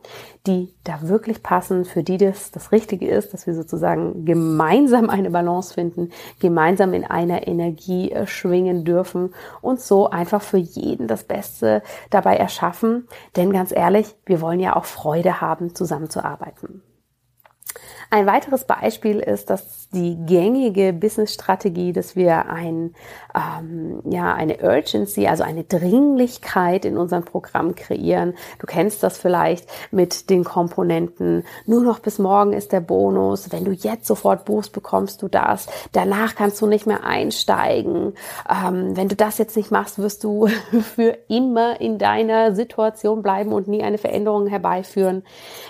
die 0.47 0.73
da 0.83 1.07
wirklich 1.07 1.43
passen, 1.43 1.85
für 1.85 2.03
die 2.03 2.17
das 2.17 2.51
das 2.51 2.71
Richtige 2.71 3.07
ist, 3.07 3.33
dass 3.33 3.45
wir 3.45 3.53
sozusagen 3.53 4.25
gemeinsam 4.25 5.09
eine 5.09 5.29
Balance 5.29 5.73
finden, 5.73 6.09
gemeinsam 6.39 6.93
in 6.93 7.05
einer 7.05 7.47
Energie 7.47 8.11
äh, 8.11 8.25
schwingen 8.27 8.83
dürfen 8.83 9.33
und 9.61 9.79
so 9.79 10.09
einfach 10.09 10.41
für 10.41 10.57
jeden 10.57 11.07
das 11.07 11.23
Beste 11.23 11.83
dabei 12.09 12.37
erschaffen. 12.37 13.07
Denn 13.35 13.53
ganz 13.53 13.71
ehrlich, 13.71 14.15
wir 14.25 14.41
wollen 14.41 14.59
ja 14.59 14.75
auch 14.75 14.85
Freude 14.85 15.39
haben, 15.39 15.75
zusammenzuarbeiten. 15.75 16.81
Ein 18.09 18.25
weiteres 18.25 18.63
Beispiel 18.63 19.19
ist, 19.19 19.49
dass 19.49 19.89
die 19.89 20.15
gängige 20.25 20.93
Business-Strategie, 20.93 21.91
dass 21.91 22.15
wir 22.15 22.49
ein, 22.49 22.93
ähm, 23.37 24.01
ja, 24.09 24.33
eine 24.33 24.57
Urgency, 24.61 25.27
also 25.27 25.43
eine 25.43 25.63
Dringlichkeit 25.63 26.85
in 26.85 26.97
unserem 26.97 27.23
Programm 27.23 27.75
kreieren. 27.75 28.33
Du 28.59 28.65
kennst 28.65 29.03
das 29.03 29.17
vielleicht 29.17 29.67
mit 29.91 30.29
den 30.29 30.43
Komponenten. 30.43 31.43
Nur 31.65 31.83
noch 31.83 31.99
bis 31.99 32.19
morgen 32.19 32.53
ist 32.53 32.71
der 32.71 32.79
Bonus. 32.79 33.51
Wenn 33.51 33.65
du 33.65 33.71
jetzt 33.71 34.07
sofort 34.07 34.45
buchst, 34.45 34.71
bekommst 34.71 35.21
du 35.21 35.27
das. 35.27 35.67
Danach 35.91 36.35
kannst 36.35 36.61
du 36.61 36.67
nicht 36.67 36.87
mehr 36.87 37.03
einsteigen. 37.03 38.13
Ähm, 38.49 38.95
wenn 38.95 39.09
du 39.09 39.15
das 39.15 39.37
jetzt 39.37 39.55
nicht 39.55 39.71
machst, 39.71 39.99
wirst 39.99 40.23
du 40.23 40.47
für 40.95 41.17
immer 41.27 41.79
in 41.79 41.97
deiner 41.97 42.55
Situation 42.55 43.21
bleiben 43.21 43.51
und 43.53 43.67
nie 43.67 43.83
eine 43.83 43.97
Veränderung 43.97 44.47
herbeiführen. 44.47 45.23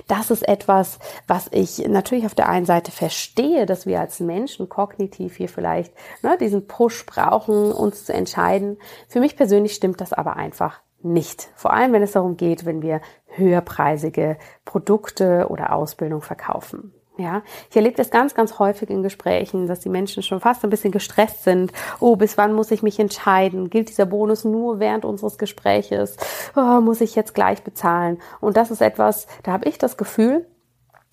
Das 0.07 0.31
ist 0.31 0.47
etwas, 0.47 0.99
was 1.27 1.47
ich 1.51 1.85
natürlich 1.87 2.25
auf 2.25 2.35
der 2.35 2.49
einen 2.49 2.65
Seite 2.65 2.91
verstehe, 2.91 3.65
dass 3.65 3.85
wir 3.85 3.99
als 3.99 4.19
Menschen 4.19 4.69
kognitiv 4.69 5.35
hier 5.35 5.49
vielleicht 5.49 5.93
ne, 6.21 6.37
diesen 6.39 6.67
Push 6.67 7.05
brauchen, 7.05 7.56
uns 7.71 8.05
zu 8.05 8.13
entscheiden. 8.13 8.77
Für 9.07 9.19
mich 9.19 9.35
persönlich 9.35 9.73
stimmt 9.73 10.01
das 10.01 10.13
aber 10.13 10.35
einfach 10.35 10.81
nicht. 11.01 11.49
Vor 11.55 11.73
allem, 11.73 11.93
wenn 11.93 12.03
es 12.03 12.13
darum 12.13 12.37
geht, 12.37 12.65
wenn 12.65 12.81
wir 12.81 13.01
höherpreisige 13.27 14.37
Produkte 14.65 15.47
oder 15.49 15.73
Ausbildung 15.73 16.21
verkaufen. 16.21 16.93
Ja, 17.19 17.41
ich 17.69 17.75
erlebe 17.75 17.95
das 17.95 18.11
ganz, 18.11 18.35
ganz 18.35 18.59
häufig 18.59 18.91
in 18.91 19.01
Gesprächen, 19.01 19.65
dass 19.65 19.79
die 19.79 19.89
Menschen 19.89 20.21
schon 20.21 20.39
fast 20.39 20.63
ein 20.63 20.69
bisschen 20.69 20.91
gestresst 20.91 21.43
sind. 21.43 21.71
Oh, 21.99 22.15
bis 22.15 22.37
wann 22.37 22.53
muss 22.53 22.69
ich 22.69 22.83
mich 22.83 22.99
entscheiden? 22.99 23.71
Gilt 23.71 23.89
dieser 23.89 24.05
Bonus 24.05 24.45
nur 24.45 24.79
während 24.79 25.03
unseres 25.03 25.39
Gespräches? 25.39 26.15
Oh, 26.55 26.79
muss 26.79 27.01
ich 27.01 27.15
jetzt 27.15 27.33
gleich 27.33 27.63
bezahlen? 27.63 28.19
Und 28.39 28.55
das 28.55 28.69
ist 28.69 28.81
etwas, 28.81 29.25
da 29.41 29.51
habe 29.51 29.67
ich 29.67 29.79
das 29.79 29.97
Gefühl, 29.97 30.45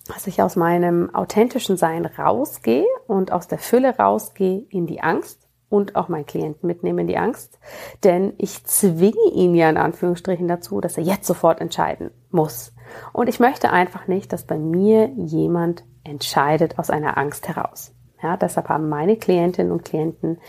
dass 0.07 0.27
ich 0.27 0.43
aus 0.43 0.55
meinem 0.55 1.13
authentischen 1.15 1.75
Sein 1.75 2.05
rausgehe 2.05 2.85
und 3.07 3.31
aus 3.31 3.47
der 3.47 3.57
Fülle 3.57 3.97
rausgehe 3.97 4.63
in 4.69 4.85
die 4.85 5.01
Angst 5.01 5.44
und 5.69 5.95
auch 5.95 6.09
meinen 6.09 6.25
Klienten 6.25 6.67
mitnehme 6.67 7.01
in 7.01 7.07
die 7.07 7.17
Angst. 7.17 7.59
Denn 8.03 8.33
ich 8.37 8.63
zwinge 8.65 9.31
ihn 9.33 9.55
ja 9.55 9.69
in 9.69 9.77
Anführungsstrichen 9.77 10.47
dazu, 10.47 10.81
dass 10.81 10.97
er 10.97 11.03
jetzt 11.03 11.27
sofort 11.27 11.61
entscheiden 11.61 12.11
muss. 12.29 12.73
Und 13.13 13.29
ich 13.29 13.39
möchte 13.39 13.71
einfach 13.71 14.07
nicht, 14.07 14.31
dass 14.31 14.43
bei 14.43 14.57
mir 14.57 15.09
jemand 15.15 15.83
entscheidet 16.03 16.77
aus 16.79 16.89
einer 16.89 17.17
Angst 17.17 17.47
heraus. 17.47 17.93
Ja, 18.21 18.37
deshalb 18.37 18.69
haben 18.69 18.89
meine 18.89 19.17
Klientinnen 19.17 19.71
und 19.71 19.83
Klienten 19.83 20.39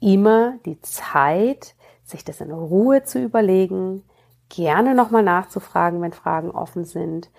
immer 0.00 0.54
die 0.64 0.80
Zeit, 0.80 1.74
sich 2.04 2.24
das 2.24 2.40
in 2.40 2.50
Ruhe 2.50 3.02
zu 3.02 3.22
überlegen, 3.22 4.02
gerne 4.48 4.94
nochmal 4.94 5.22
nachzufragen, 5.22 6.00
wenn 6.02 6.12
Fragen 6.12 6.50
offen 6.50 6.84
sind, 6.84 7.30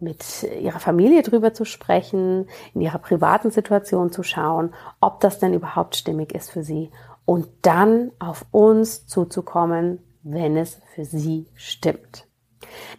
mit 0.00 0.44
ihrer 0.60 0.78
Familie 0.78 1.22
drüber 1.22 1.54
zu 1.54 1.64
sprechen, 1.64 2.46
in 2.74 2.80
ihrer 2.80 2.98
privaten 2.98 3.50
Situation 3.50 4.12
zu 4.12 4.22
schauen, 4.22 4.72
ob 5.00 5.20
das 5.20 5.38
denn 5.38 5.54
überhaupt 5.54 5.96
stimmig 5.96 6.34
ist 6.34 6.50
für 6.50 6.62
sie 6.62 6.90
und 7.24 7.48
dann 7.62 8.12
auf 8.18 8.46
uns 8.52 9.06
zuzukommen, 9.06 9.98
wenn 10.22 10.56
es 10.56 10.80
für 10.94 11.04
sie 11.04 11.46
stimmt. 11.54 12.27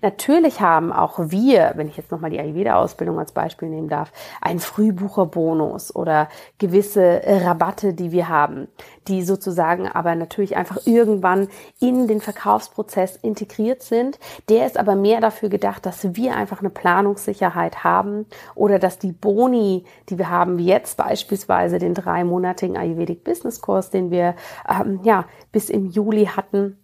Natürlich 0.02 0.62
haben 0.62 0.92
auch 0.92 1.20
wir, 1.20 1.74
wenn 1.76 1.88
ich 1.88 1.98
jetzt 1.98 2.12
nochmal 2.12 2.30
die 2.30 2.40
Ayurveda-Ausbildung 2.40 3.20
als 3.20 3.32
Beispiel 3.32 3.70
nehmen 3.70 3.90
darf, 3.90 4.12
einen 4.42 4.60
Frühbucherbonus 4.60 5.96
oder 5.96 6.30
gewisse 6.58 7.22
Rabatte, 7.26 7.94
die 7.94 8.12
wir 8.12 8.30
haben, 8.30 8.68
die 9.08 9.24
sozusagen 9.24 9.88
aber 9.88 10.16
natürlich 10.16 10.56
einfach 10.56 10.86
irgendwann 10.86 11.48
in 11.80 12.08
den 12.08 12.22
Verkaufsprozess 12.22 13.16
integriert 13.16 13.84
sind. 13.84 14.20
Der 14.50 14.66
ist 14.66 14.78
aber 14.78 14.96
mehr 14.96 15.22
dafür 15.22 15.50
gedacht, 15.50 15.86
dass 15.86 16.16
wir 16.16 16.36
einfach 16.36 16.60
eine 16.60 16.70
Planungssicherheit 16.70 17.84
haben 17.84 18.26
oder 18.56 18.80
dass 18.80 19.00
die 19.00 19.12
Boni, 19.12 19.86
die 20.10 20.18
wir 20.18 20.30
haben, 20.30 20.58
wie 20.58 20.66
jetzt 20.66 20.98
beispielsweise 20.98 21.80
den 21.80 21.94
dreimonatigen 21.94 22.78
Ayurvedic 22.78 23.24
Business 23.24 23.62
Kurs, 23.62 23.90
den 23.90 24.12
wir 24.12 24.36
ähm, 24.68 25.00
ja 25.04 25.26
bis 25.52 25.70
im 25.70 25.88
Juli 25.88 26.26
hatten, 26.26 26.78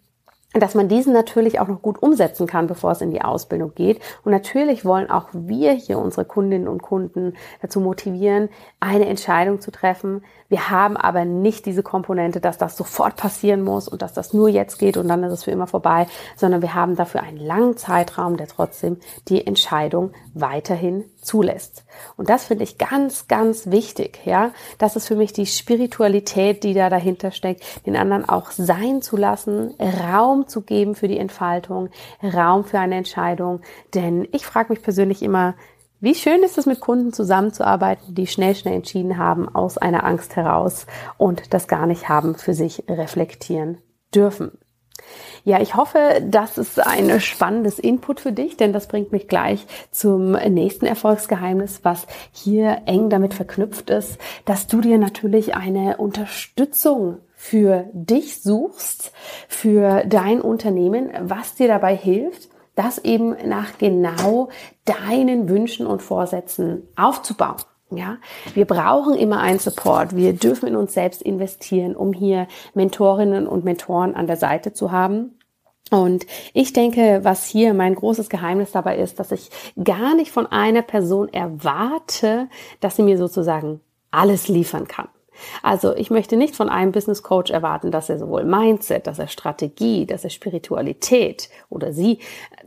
dass 0.60 0.74
man 0.74 0.88
diesen 0.88 1.12
natürlich 1.12 1.60
auch 1.60 1.68
noch 1.68 1.82
gut 1.82 2.02
umsetzen 2.02 2.46
kann, 2.46 2.66
bevor 2.66 2.92
es 2.92 3.00
in 3.00 3.10
die 3.10 3.22
Ausbildung 3.22 3.74
geht. 3.74 4.00
Und 4.24 4.32
natürlich 4.32 4.84
wollen 4.84 5.10
auch 5.10 5.28
wir 5.32 5.72
hier 5.72 5.98
unsere 5.98 6.24
Kundinnen 6.24 6.68
und 6.68 6.82
Kunden 6.82 7.34
dazu 7.62 7.80
motivieren, 7.80 8.48
eine 8.80 9.06
Entscheidung 9.06 9.60
zu 9.60 9.70
treffen. 9.70 10.22
Wir 10.48 10.70
haben 10.70 10.96
aber 10.96 11.24
nicht 11.24 11.66
diese 11.66 11.82
Komponente, 11.82 12.40
dass 12.40 12.58
das 12.58 12.76
sofort 12.76 13.16
passieren 13.16 13.62
muss 13.62 13.88
und 13.88 14.02
dass 14.02 14.12
das 14.12 14.32
nur 14.32 14.48
jetzt 14.48 14.78
geht 14.78 14.96
und 14.96 15.08
dann 15.08 15.24
ist 15.24 15.32
es 15.32 15.44
für 15.44 15.50
immer 15.50 15.66
vorbei, 15.66 16.06
sondern 16.36 16.62
wir 16.62 16.74
haben 16.74 16.96
dafür 16.96 17.22
einen 17.22 17.38
langen 17.38 17.76
Zeitraum, 17.76 18.36
der 18.36 18.46
trotzdem 18.46 18.98
die 19.28 19.46
Entscheidung 19.46 20.12
weiterhin 20.34 21.04
zulässt. 21.26 21.84
Und 22.16 22.30
das 22.30 22.44
finde 22.44 22.64
ich 22.64 22.78
ganz, 22.78 23.28
ganz 23.28 23.70
wichtig, 23.70 24.20
ja. 24.24 24.52
Das 24.78 24.96
ist 24.96 25.06
für 25.08 25.16
mich 25.16 25.32
die 25.32 25.46
Spiritualität, 25.46 26.62
die 26.64 26.74
da 26.74 26.88
dahinter 26.88 27.30
steckt, 27.30 27.62
den 27.86 27.96
anderen 27.96 28.28
auch 28.28 28.50
sein 28.50 29.02
zu 29.02 29.16
lassen, 29.16 29.74
Raum 29.78 30.48
zu 30.48 30.62
geben 30.62 30.94
für 30.94 31.08
die 31.08 31.18
Entfaltung, 31.18 31.90
Raum 32.22 32.64
für 32.64 32.78
eine 32.78 32.96
Entscheidung. 32.96 33.60
Denn 33.94 34.26
ich 34.32 34.46
frage 34.46 34.72
mich 34.72 34.82
persönlich 34.82 35.22
immer, 35.22 35.54
wie 35.98 36.14
schön 36.14 36.42
ist 36.42 36.58
es, 36.58 36.66
mit 36.66 36.80
Kunden 36.80 37.12
zusammenzuarbeiten, 37.12 38.14
die 38.14 38.26
schnell, 38.26 38.54
schnell 38.54 38.74
entschieden 38.74 39.16
haben, 39.16 39.48
aus 39.48 39.78
einer 39.78 40.04
Angst 40.04 40.36
heraus 40.36 40.86
und 41.16 41.54
das 41.54 41.68
gar 41.68 41.86
nicht 41.86 42.08
haben 42.08 42.34
für 42.34 42.52
sich 42.52 42.84
reflektieren 42.88 43.78
dürfen. 44.14 44.58
Ja, 45.44 45.60
ich 45.60 45.76
hoffe, 45.76 46.22
das 46.24 46.58
ist 46.58 46.84
ein 46.84 47.20
spannendes 47.20 47.78
Input 47.78 48.20
für 48.20 48.32
dich, 48.32 48.56
denn 48.56 48.72
das 48.72 48.88
bringt 48.88 49.12
mich 49.12 49.28
gleich 49.28 49.66
zum 49.90 50.32
nächsten 50.32 50.86
Erfolgsgeheimnis, 50.86 51.80
was 51.82 52.06
hier 52.32 52.82
eng 52.86 53.10
damit 53.10 53.34
verknüpft 53.34 53.90
ist, 53.90 54.18
dass 54.44 54.66
du 54.66 54.80
dir 54.80 54.98
natürlich 54.98 55.54
eine 55.54 55.98
Unterstützung 55.98 57.18
für 57.34 57.88
dich 57.92 58.42
suchst, 58.42 59.12
für 59.46 60.04
dein 60.06 60.40
Unternehmen, 60.40 61.10
was 61.20 61.54
dir 61.54 61.68
dabei 61.68 61.94
hilft, 61.94 62.48
das 62.74 62.98
eben 62.98 63.36
nach 63.48 63.78
genau 63.78 64.48
deinen 64.84 65.48
Wünschen 65.48 65.86
und 65.86 66.02
Vorsätzen 66.02 66.88
aufzubauen. 66.96 67.56
Ja, 67.90 68.16
wir 68.54 68.64
brauchen 68.64 69.14
immer 69.14 69.40
einen 69.40 69.60
Support. 69.60 70.16
Wir 70.16 70.32
dürfen 70.32 70.66
in 70.66 70.76
uns 70.76 70.92
selbst 70.92 71.22
investieren, 71.22 71.94
um 71.94 72.12
hier 72.12 72.48
Mentorinnen 72.74 73.46
und 73.46 73.64
Mentoren 73.64 74.16
an 74.16 74.26
der 74.26 74.36
Seite 74.36 74.72
zu 74.72 74.90
haben, 74.90 75.36
und 75.90 76.26
ich 76.52 76.72
denke, 76.72 77.20
was 77.22 77.46
hier 77.46 77.72
mein 77.72 77.94
großes 77.94 78.28
Geheimnis 78.28 78.72
dabei 78.72 78.98
ist, 78.98 79.20
dass 79.20 79.30
ich 79.30 79.50
gar 79.82 80.14
nicht 80.16 80.32
von 80.32 80.46
einer 80.46 80.82
Person 80.82 81.32
erwarte, 81.32 82.48
dass 82.80 82.96
sie 82.96 83.02
mir 83.02 83.18
sozusagen 83.18 83.80
alles 84.10 84.48
liefern 84.48 84.88
kann. 84.88 85.08
Also 85.62 85.94
ich 85.94 86.10
möchte 86.10 86.36
nicht 86.36 86.56
von 86.56 86.70
einem 86.70 86.92
Business 86.92 87.22
Coach 87.22 87.50
erwarten, 87.50 87.90
dass 87.90 88.08
er 88.08 88.18
sowohl 88.18 88.44
Mindset, 88.44 89.06
dass 89.06 89.18
er 89.18 89.28
Strategie, 89.28 90.06
dass 90.06 90.24
er 90.24 90.30
Spiritualität 90.30 91.50
oder 91.68 91.92
sie, 91.92 92.18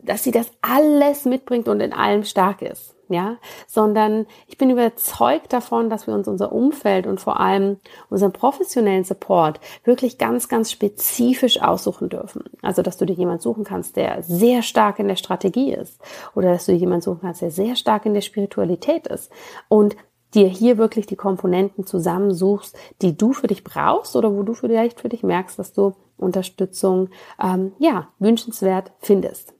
dass 0.02 0.24
sie 0.24 0.32
das 0.32 0.52
alles 0.62 1.26
mitbringt 1.26 1.68
und 1.68 1.82
in 1.82 1.94
allem 1.94 2.24
stark 2.24 2.62
ist 2.62 2.96
ja, 3.10 3.38
sondern 3.68 4.26
ich 4.48 4.58
bin 4.58 4.70
überzeugt 4.70 5.52
davon, 5.52 5.90
dass 5.90 6.08
wir 6.08 6.14
uns 6.14 6.28
unser 6.28 6.52
Umfeld 6.52 7.08
und 7.08 7.20
vor 7.20 7.40
allem 7.40 7.78
unseren 8.10 8.32
professionellen 8.32 9.04
Support 9.04 9.60
wirklich 9.84 10.18
ganz, 10.18 10.48
ganz 10.48 10.72
spezifisch 10.72 11.62
aussuchen 11.62 12.10
dürfen. 12.10 12.44
Also, 12.62 12.82
dass 12.82 12.98
du 12.98 13.06
dir 13.06 13.14
jemand 13.14 13.42
suchen 13.42 13.64
kannst, 13.64 13.96
der 13.96 14.24
sehr 14.24 14.62
stark 14.62 15.00
in 15.00 15.08
der 15.08 15.16
Strategie 15.16 15.74
ist 15.74 16.00
oder 16.36 16.52
dass 16.52 16.66
du 16.66 16.72
dir 16.72 16.80
jemand 16.80 17.04
suchen 17.04 17.22
kannst, 17.22 17.42
der 17.42 17.52
sehr 17.52 17.76
stark 17.76 18.06
in 18.06 18.14
der 18.14 18.22
Spiritualität 18.22 19.08
ist 19.08 19.32
und 19.68 19.96
dir 20.34 20.48
hier 20.48 20.78
wirklich 20.78 21.08
die 21.08 21.16
Komponenten 21.16 21.86
zusammensuchst, 21.86 22.78
die 23.02 23.18
du 23.18 23.34
für 23.34 23.48
dich 23.48 23.64
brauchst 23.64 24.16
oder 24.16 24.32
wo 24.32 24.44
du 24.44 24.54
vielleicht 24.54 25.02
für 25.02 25.10
dich 25.10 25.24
merkst, 25.24 25.58
dass 25.58 25.74
du 25.74 25.96
Unterstützung 26.18 27.10
ähm, 27.42 27.74
ja 27.80 28.10
wünschenswert 28.20 28.92
findest. 29.00 29.54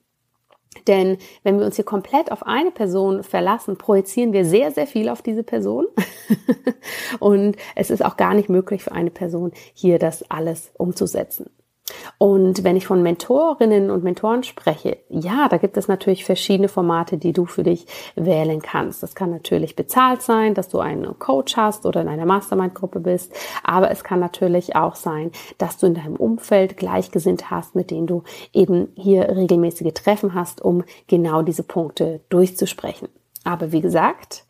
Denn 0.86 1.18
wenn 1.42 1.58
wir 1.58 1.66
uns 1.66 1.76
hier 1.76 1.84
komplett 1.84 2.30
auf 2.30 2.46
eine 2.46 2.70
Person 2.70 3.24
verlassen, 3.24 3.76
projizieren 3.76 4.32
wir 4.32 4.44
sehr, 4.44 4.70
sehr 4.70 4.86
viel 4.86 5.08
auf 5.08 5.20
diese 5.20 5.42
Person. 5.42 5.86
und 7.18 7.56
es 7.74 7.90
ist 7.90 8.04
auch 8.04 8.16
gar 8.16 8.34
nicht 8.34 8.48
möglich 8.48 8.84
für 8.84 8.92
eine 8.92 9.10
Person, 9.10 9.52
hier 9.74 9.98
das 9.98 10.30
alles 10.30 10.70
umzusetzen. 10.76 11.50
Und 12.18 12.64
wenn 12.64 12.76
ich 12.76 12.86
von 12.86 13.02
Mentorinnen 13.02 13.90
und 13.90 14.04
Mentoren 14.04 14.42
spreche, 14.42 14.98
ja, 15.08 15.48
da 15.48 15.56
gibt 15.56 15.76
es 15.76 15.88
natürlich 15.88 16.24
verschiedene 16.24 16.68
Formate, 16.68 17.18
die 17.18 17.32
du 17.32 17.46
für 17.46 17.62
dich 17.62 17.86
wählen 18.16 18.62
kannst. 18.62 19.02
Das 19.02 19.14
kann 19.14 19.30
natürlich 19.30 19.76
bezahlt 19.76 20.22
sein, 20.22 20.54
dass 20.54 20.68
du 20.68 20.78
einen 20.78 21.18
Coach 21.18 21.56
hast 21.56 21.86
oder 21.86 22.00
in 22.00 22.08
einer 22.08 22.26
Mastermind-Gruppe 22.26 23.00
bist, 23.00 23.32
aber 23.62 23.90
es 23.90 24.04
kann 24.04 24.20
natürlich 24.20 24.76
auch 24.76 24.94
sein, 24.94 25.30
dass 25.58 25.78
du 25.78 25.86
in 25.86 25.94
deinem 25.94 26.16
Umfeld 26.16 26.76
Gleichgesinnt 26.76 27.50
hast, 27.50 27.74
mit 27.74 27.90
denen 27.90 28.06
du 28.06 28.22
eben 28.52 28.88
hier 28.96 29.28
regelmäßige 29.28 29.92
Treffen 29.94 30.34
hast, 30.34 30.60
um 30.62 30.84
genau 31.06 31.42
diese 31.42 31.62
Punkte 31.62 32.20
durchzusprechen. 32.28 33.08
Aber 33.44 33.72
wie 33.72 33.80
gesagt, 33.80 34.44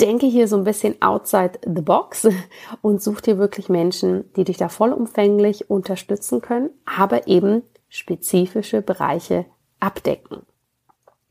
denke 0.00 0.26
hier 0.26 0.48
so 0.48 0.56
ein 0.56 0.64
bisschen 0.64 1.00
outside 1.00 1.58
the 1.62 1.82
box 1.82 2.28
und 2.82 3.02
such 3.02 3.20
dir 3.20 3.38
wirklich 3.38 3.68
Menschen, 3.68 4.32
die 4.34 4.44
dich 4.44 4.56
da 4.56 4.68
vollumfänglich 4.68 5.70
unterstützen 5.70 6.40
können, 6.40 6.70
aber 6.84 7.26
eben 7.26 7.62
spezifische 7.88 8.82
Bereiche 8.82 9.46
abdecken. 9.80 10.42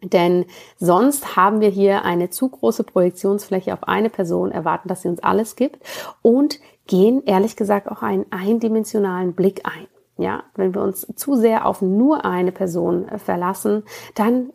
Denn 0.01 0.45
sonst 0.77 1.35
haben 1.35 1.61
wir 1.61 1.69
hier 1.69 2.03
eine 2.03 2.29
zu 2.29 2.49
große 2.49 2.83
Projektionsfläche 2.83 3.73
auf 3.73 3.83
eine 3.83 4.09
Person, 4.09 4.51
erwarten, 4.51 4.87
dass 4.87 5.01
sie 5.01 5.09
uns 5.09 5.23
alles 5.23 5.55
gibt 5.55 5.79
und 6.21 6.59
gehen 6.85 7.23
ehrlich 7.25 7.55
gesagt 7.55 7.89
auch 7.89 8.03
einen 8.03 8.25
eindimensionalen 8.31 9.33
Blick 9.33 9.61
ein. 9.63 9.87
Ja, 10.17 10.43
wenn 10.55 10.73
wir 10.73 10.81
uns 10.81 11.05
zu 11.15 11.35
sehr 11.35 11.65
auf 11.65 11.81
nur 11.81 12.23
eine 12.23 12.51
Person 12.51 13.07
verlassen, 13.17 13.83
dann 14.13 14.49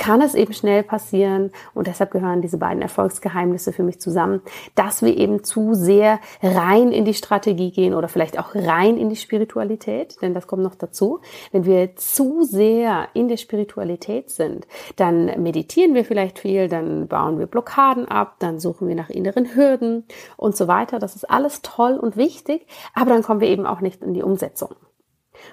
kann 0.00 0.22
es 0.22 0.34
eben 0.34 0.54
schnell 0.54 0.82
passieren, 0.82 1.52
und 1.74 1.86
deshalb 1.86 2.10
gehören 2.10 2.40
diese 2.40 2.56
beiden 2.56 2.80
Erfolgsgeheimnisse 2.80 3.70
für 3.72 3.82
mich 3.82 4.00
zusammen, 4.00 4.40
dass 4.74 5.02
wir 5.02 5.14
eben 5.14 5.44
zu 5.44 5.74
sehr 5.74 6.20
rein 6.42 6.90
in 6.90 7.04
die 7.04 7.12
Strategie 7.12 7.70
gehen 7.70 7.92
oder 7.92 8.08
vielleicht 8.08 8.38
auch 8.38 8.54
rein 8.54 8.96
in 8.96 9.10
die 9.10 9.16
Spiritualität, 9.16 10.16
denn 10.22 10.32
das 10.32 10.46
kommt 10.46 10.62
noch 10.62 10.74
dazu. 10.74 11.20
Wenn 11.52 11.66
wir 11.66 11.96
zu 11.96 12.44
sehr 12.44 13.08
in 13.12 13.28
der 13.28 13.36
Spiritualität 13.36 14.30
sind, 14.30 14.66
dann 14.96 15.26
meditieren 15.42 15.94
wir 15.94 16.06
vielleicht 16.06 16.38
viel, 16.38 16.68
dann 16.68 17.06
bauen 17.06 17.38
wir 17.38 17.46
Blockaden 17.46 18.08
ab, 18.08 18.36
dann 18.38 18.58
suchen 18.58 18.88
wir 18.88 18.94
nach 18.94 19.10
inneren 19.10 19.54
Hürden 19.54 20.06
und 20.38 20.56
so 20.56 20.66
weiter. 20.66 20.98
Das 20.98 21.14
ist 21.14 21.28
alles 21.28 21.60
toll 21.60 21.98
und 21.98 22.16
wichtig, 22.16 22.66
aber 22.94 23.10
dann 23.10 23.22
kommen 23.22 23.40
wir 23.40 23.48
eben 23.48 23.66
auch 23.66 23.82
nicht 23.82 24.02
in 24.02 24.14
die 24.14 24.22
Umsetzung. 24.22 24.70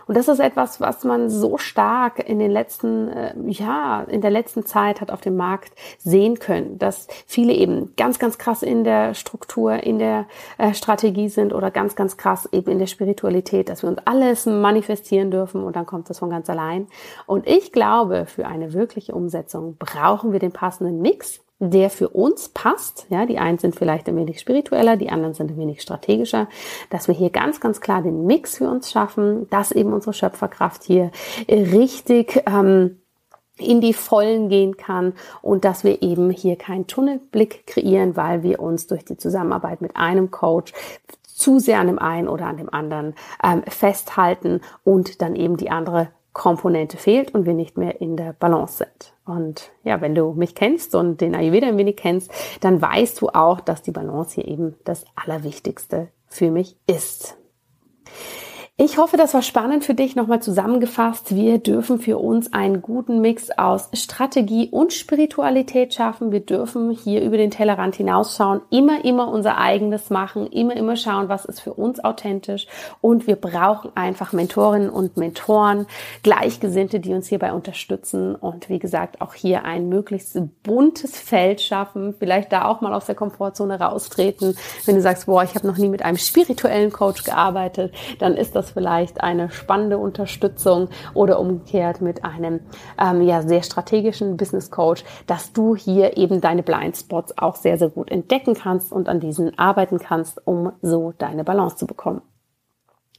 Und 0.06 0.16
das 0.18 0.28
ist 0.28 0.40
etwas, 0.40 0.80
was 0.80 1.04
man 1.04 1.30
so 1.30 1.58
stark 1.58 2.20
in 2.28 2.40
den 2.40 2.52
letzten, 2.52 3.10
äh, 3.10 3.34
ja, 3.48 4.04
in 4.04 4.22
der 4.22 4.32
letzten 4.32 4.66
Zeit 4.66 5.02
hat 5.02 5.12
auf 5.12 5.22
dem 5.22 5.36
Markt 5.36 5.74
sehen 5.98 6.40
können, 6.40 6.78
dass 6.78 7.08
viele 7.26 7.54
eben 7.54 7.94
ganz, 7.96 8.20
ganz 8.20 8.38
krass 8.38 8.64
in 8.64 8.84
der 8.84 9.14
Struktur, 9.14 9.84
in 9.84 10.00
der 10.00 10.26
äh, 10.58 10.74
Strategie 10.74 11.30
sind 11.30 11.54
oder 11.54 11.72
ganz, 11.72 11.96
ganz 11.96 12.18
krass 12.18 12.48
eben 12.52 12.72
in 12.72 12.80
der 12.80 12.88
Spiritualität, 12.88 13.70
dass 13.70 13.84
wir 13.84 13.90
uns 13.90 14.00
alles 14.06 14.46
manifestieren 14.46 15.32
dürfen 15.32 15.64
und 15.64 15.76
dann 15.76 15.86
kommt 15.86 16.10
das 16.10 16.20
von 16.20 16.30
ganz 16.30 16.50
allein. 16.50 16.88
Und 17.26 17.48
ich 17.48 17.72
glaube, 17.72 18.26
für 18.26 18.48
eine 18.48 18.74
wirkliche 18.74 19.14
Umsetzung 19.14 19.78
brauchen 19.78 20.32
wir 20.32 20.40
den 20.40 20.52
passenden 20.52 21.02
Mix 21.02 21.42
der 21.60 21.90
für 21.90 22.10
uns 22.10 22.50
passt. 22.50 23.08
Ja, 23.10 23.26
die 23.26 23.40
einen 23.40 23.58
sind 23.58 23.76
vielleicht 23.76 24.08
ein 24.08 24.16
wenig 24.16 24.40
spiritueller, 24.40 24.96
die 24.96 25.10
anderen 25.10 25.34
sind 25.34 25.52
ein 25.52 25.58
wenig 25.58 25.82
strategischer, 25.82 26.48
dass 26.90 27.08
wir 27.08 27.16
hier 27.16 27.30
ganz, 27.30 27.60
ganz 27.60 27.82
klar 27.82 28.02
den 28.02 28.26
Mix 28.26 28.58
für 28.58 28.70
uns 28.70 28.92
schaffen, 28.92 29.50
dass 29.50 29.72
eben 29.72 29.94
unsere 29.94 30.14
Schöpferkraft 30.14 30.84
hier 30.84 31.12
richtig 31.50 32.44
ähm, 32.46 33.02
in 33.58 33.82
die 33.82 33.94
Vollen 33.94 34.50
gehen 34.50 34.78
kann 34.78 35.14
und 35.42 35.66
dass 35.66 35.84
wir 35.84 36.04
eben 36.04 36.30
hier 36.30 36.58
keinen 36.58 36.86
Tunnelblick 36.86 37.66
kreieren, 37.66 38.16
weil 38.16 38.44
wir 38.44 38.60
uns 38.60 38.86
durch 38.86 39.04
die 39.04 39.18
Zusammenarbeit 39.18 39.82
mit 39.82 39.96
einem 39.96 40.30
Coach 40.30 40.74
zu 41.24 41.60
sehr 41.60 41.80
an 41.80 41.88
dem 41.88 42.00
einen 42.00 42.28
oder 42.28 42.46
an 42.46 42.58
dem 42.58 42.72
anderen 42.72 43.16
ähm, 43.44 43.64
festhalten 43.68 44.62
und 44.84 45.22
dann 45.22 45.36
eben 45.36 45.58
die 45.58 45.70
andere 45.70 46.10
Komponente 46.38 46.98
fehlt 46.98 47.34
und 47.34 47.48
wir 47.48 47.56
nicht 47.56 47.78
mehr 47.78 48.00
in 48.00 48.16
der 48.16 48.32
Balance 48.32 48.78
sind. 48.78 49.14
Und 49.26 49.72
ja, 49.84 50.02
wenn 50.02 50.14
du 50.14 50.34
mich 50.34 50.54
kennst 50.54 50.94
und 50.94 51.20
den 51.20 51.34
Ayurveda 51.34 51.68
ein 51.68 51.80
wenig 51.80 51.98
kennst, 51.98 52.32
dann 52.62 52.80
weißt 52.80 53.20
du 53.20 53.30
auch, 53.30 53.60
dass 53.60 53.82
die 53.82 53.92
Balance 53.92 54.36
hier 54.36 54.48
eben 54.48 54.76
das 54.86 55.04
Allerwichtigste 55.16 56.10
für 56.28 56.52
mich 56.52 56.78
ist. 56.86 57.38
Ich 58.80 59.00
hoffe, 59.00 59.18
das 59.18 59.34
war 59.34 59.42
spannend 59.42 59.84
für 59.86 59.96
dich. 59.96 60.16
Nochmal 60.16 60.40
zusammengefasst. 60.40 61.34
Wir 61.34 61.58
dürfen 61.58 61.98
für 61.98 62.20
uns 62.20 62.54
einen 62.54 62.84
guten 62.84 63.22
Mix 63.22 63.50
aus 63.50 63.90
Strategie 63.94 64.70
und 64.70 64.94
Spiritualität 64.94 65.96
schaffen. 65.96 66.32
Wir 66.32 66.42
dürfen 66.42 66.92
hier 66.92 67.24
über 67.24 67.38
den 67.38 67.50
Tellerrand 67.50 67.96
hinausschauen, 67.96 68.62
immer, 68.70 69.04
immer 69.04 69.30
unser 69.30 69.58
eigenes 69.58 70.12
machen, 70.12 70.46
immer, 70.46 70.78
immer 70.78 70.96
schauen, 70.96 71.28
was 71.28 71.46
ist 71.46 71.60
für 71.60 71.74
uns 71.74 72.04
authentisch. 72.04 72.68
Und 73.02 73.26
wir 73.26 73.38
brauchen 73.38 73.90
einfach 73.96 74.32
Mentorinnen 74.32 74.92
und 74.92 75.18
Mentoren, 75.18 75.88
Gleichgesinnte, 76.22 77.00
die 77.00 77.16
uns 77.16 77.26
hierbei 77.26 77.54
unterstützen. 77.54 78.36
Und 78.36 78.70
wie 78.70 78.78
gesagt, 78.78 79.22
auch 79.22 79.34
hier 79.34 79.66
ein 79.66 79.90
möglichst 79.90 80.38
buntes 80.62 81.20
Feld 81.20 81.62
schaffen. 81.62 82.14
Vielleicht 82.20 82.52
da 82.52 82.66
auch 82.66 82.82
mal 82.82 82.94
aus 82.94 83.08
der 83.08 83.16
Komfortzone 83.16 83.80
raustreten. 83.80 84.56
Wenn 84.86 84.94
du 84.94 85.02
sagst, 85.02 85.26
boah, 85.26 85.42
ich 85.42 85.56
habe 85.56 85.66
noch 85.66 85.78
nie 85.78 85.90
mit 85.90 86.04
einem 86.04 86.18
spirituellen 86.18 86.92
Coach 86.92 87.24
gearbeitet, 87.24 87.92
dann 88.20 88.38
ist 88.38 88.56
das 88.56 88.67
das 88.68 88.74
vielleicht 88.74 89.22
eine 89.22 89.50
spannende 89.50 89.98
Unterstützung 89.98 90.90
oder 91.14 91.40
umgekehrt 91.40 92.02
mit 92.02 92.24
einem 92.24 92.62
ähm, 93.02 93.22
ja, 93.22 93.42
sehr 93.42 93.64
strategischen 93.64 94.38
Business 94.38 94.72
Coach, 94.72 95.04
dass 95.26 95.54
du 95.54 95.76
hier 95.76 96.18
eben 96.18 96.42
deine 96.42 96.64
Blindspots 96.64 97.38
auch 97.38 97.56
sehr, 97.56 97.78
sehr 97.78 97.90
gut 97.90 98.12
entdecken 98.12 98.54
kannst 98.54 98.92
und 98.92 99.10
an 99.10 99.20
diesen 99.20 99.58
arbeiten 99.58 100.00
kannst, 100.00 100.46
um 100.46 100.72
so 100.82 101.14
deine 101.18 101.44
Balance 101.44 101.78
zu 101.78 101.88
bekommen. 101.88 102.22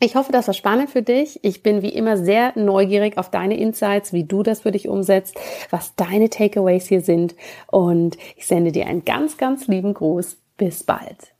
Ich 0.00 0.14
hoffe, 0.14 0.30
das 0.30 0.46
war 0.46 0.54
spannend 0.54 0.90
für 0.90 1.02
dich. 1.02 1.40
Ich 1.42 1.64
bin 1.64 1.82
wie 1.82 1.88
immer 1.88 2.16
sehr 2.16 2.52
neugierig 2.56 3.18
auf 3.18 3.30
deine 3.30 3.58
Insights, 3.58 4.12
wie 4.12 4.22
du 4.22 4.44
das 4.44 4.60
für 4.60 4.70
dich 4.70 4.88
umsetzt, 4.88 5.36
was 5.70 5.96
deine 5.96 6.30
Takeaways 6.30 6.86
hier 6.86 7.00
sind. 7.00 7.34
Und 7.66 8.16
ich 8.36 8.46
sende 8.46 8.70
dir 8.70 8.86
einen 8.86 9.04
ganz, 9.04 9.38
ganz 9.38 9.66
lieben 9.66 9.94
Gruß. 9.94 10.36
Bis 10.56 10.84
bald. 10.84 11.37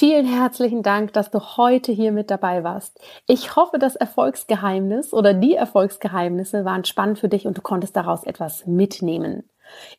Vielen 0.00 0.24
herzlichen 0.24 0.82
Dank, 0.82 1.12
dass 1.12 1.30
du 1.30 1.58
heute 1.58 1.92
hier 1.92 2.10
mit 2.10 2.30
dabei 2.30 2.64
warst. 2.64 2.98
Ich 3.26 3.54
hoffe, 3.54 3.78
das 3.78 3.96
Erfolgsgeheimnis 3.96 5.12
oder 5.12 5.34
die 5.34 5.54
Erfolgsgeheimnisse 5.54 6.64
waren 6.64 6.86
spannend 6.86 7.18
für 7.18 7.28
dich 7.28 7.46
und 7.46 7.58
du 7.58 7.60
konntest 7.60 7.96
daraus 7.96 8.24
etwas 8.24 8.64
mitnehmen. 8.64 9.49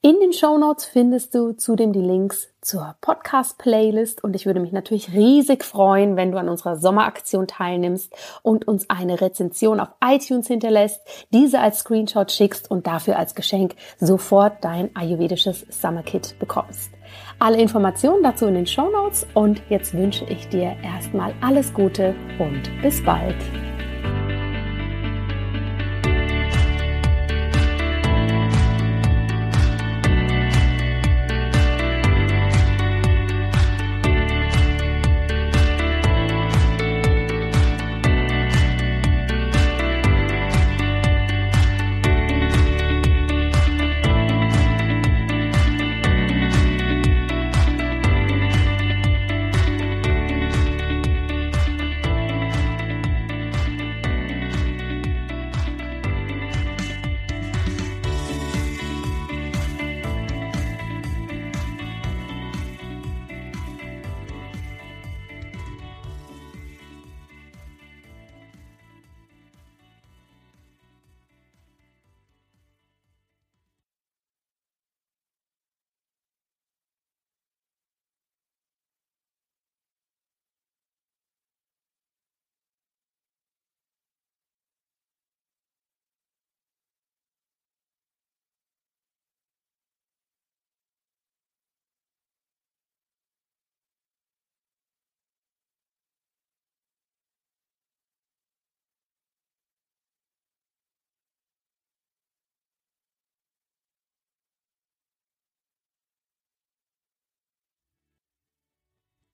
In 0.02 0.20
den 0.20 0.34
Show 0.34 0.58
Notes 0.58 0.86
findest 0.86 1.36
du 1.36 1.54
zudem 1.54 1.94
die 1.94 2.02
Links 2.02 2.50
zur 2.62 2.96
Podcast-Playlist 3.02 4.24
und 4.24 4.36
ich 4.36 4.46
würde 4.46 4.60
mich 4.60 4.72
natürlich 4.72 5.14
riesig 5.14 5.64
freuen, 5.64 6.16
wenn 6.16 6.32
du 6.32 6.38
an 6.38 6.50
unserer 6.50 6.76
Sommeraktion 6.76 7.48
teilnimmst 7.48 8.14
und 8.44 8.68
uns 8.68 8.90
eine 8.90 9.20
Rezension 9.20 9.80
auf 9.80 9.90
iTunes 10.04 10.48
hinterlässt, 10.48 11.02
diese 11.32 11.60
als 11.60 11.80
Screenshot 11.80 12.32
schickst 12.32 12.70
und 12.70 12.88
dafür 12.88 13.18
als 13.18 13.36
Geschenk 13.36 13.76
sofort 14.00 14.64
dein 14.64 14.96
ayurvedisches 14.96 15.66
Summer 15.70 16.04
Kit 16.04 16.36
bekommst. 16.40 16.92
Alle 17.40 17.58
Informationen 17.58 18.24
dazu 18.24 18.46
in 18.46 18.54
den 18.54 18.68
Show 18.68 18.90
Notes 18.90 19.26
und 19.34 19.62
jetzt 19.70 19.94
wünsche 19.94 20.26
ich 20.26 20.48
dir 20.50 20.76
erstmal 20.84 21.34
alles 21.42 21.74
Gute 21.74 22.16
und 22.40 22.70
bis 22.82 23.04
bald. 23.04 23.71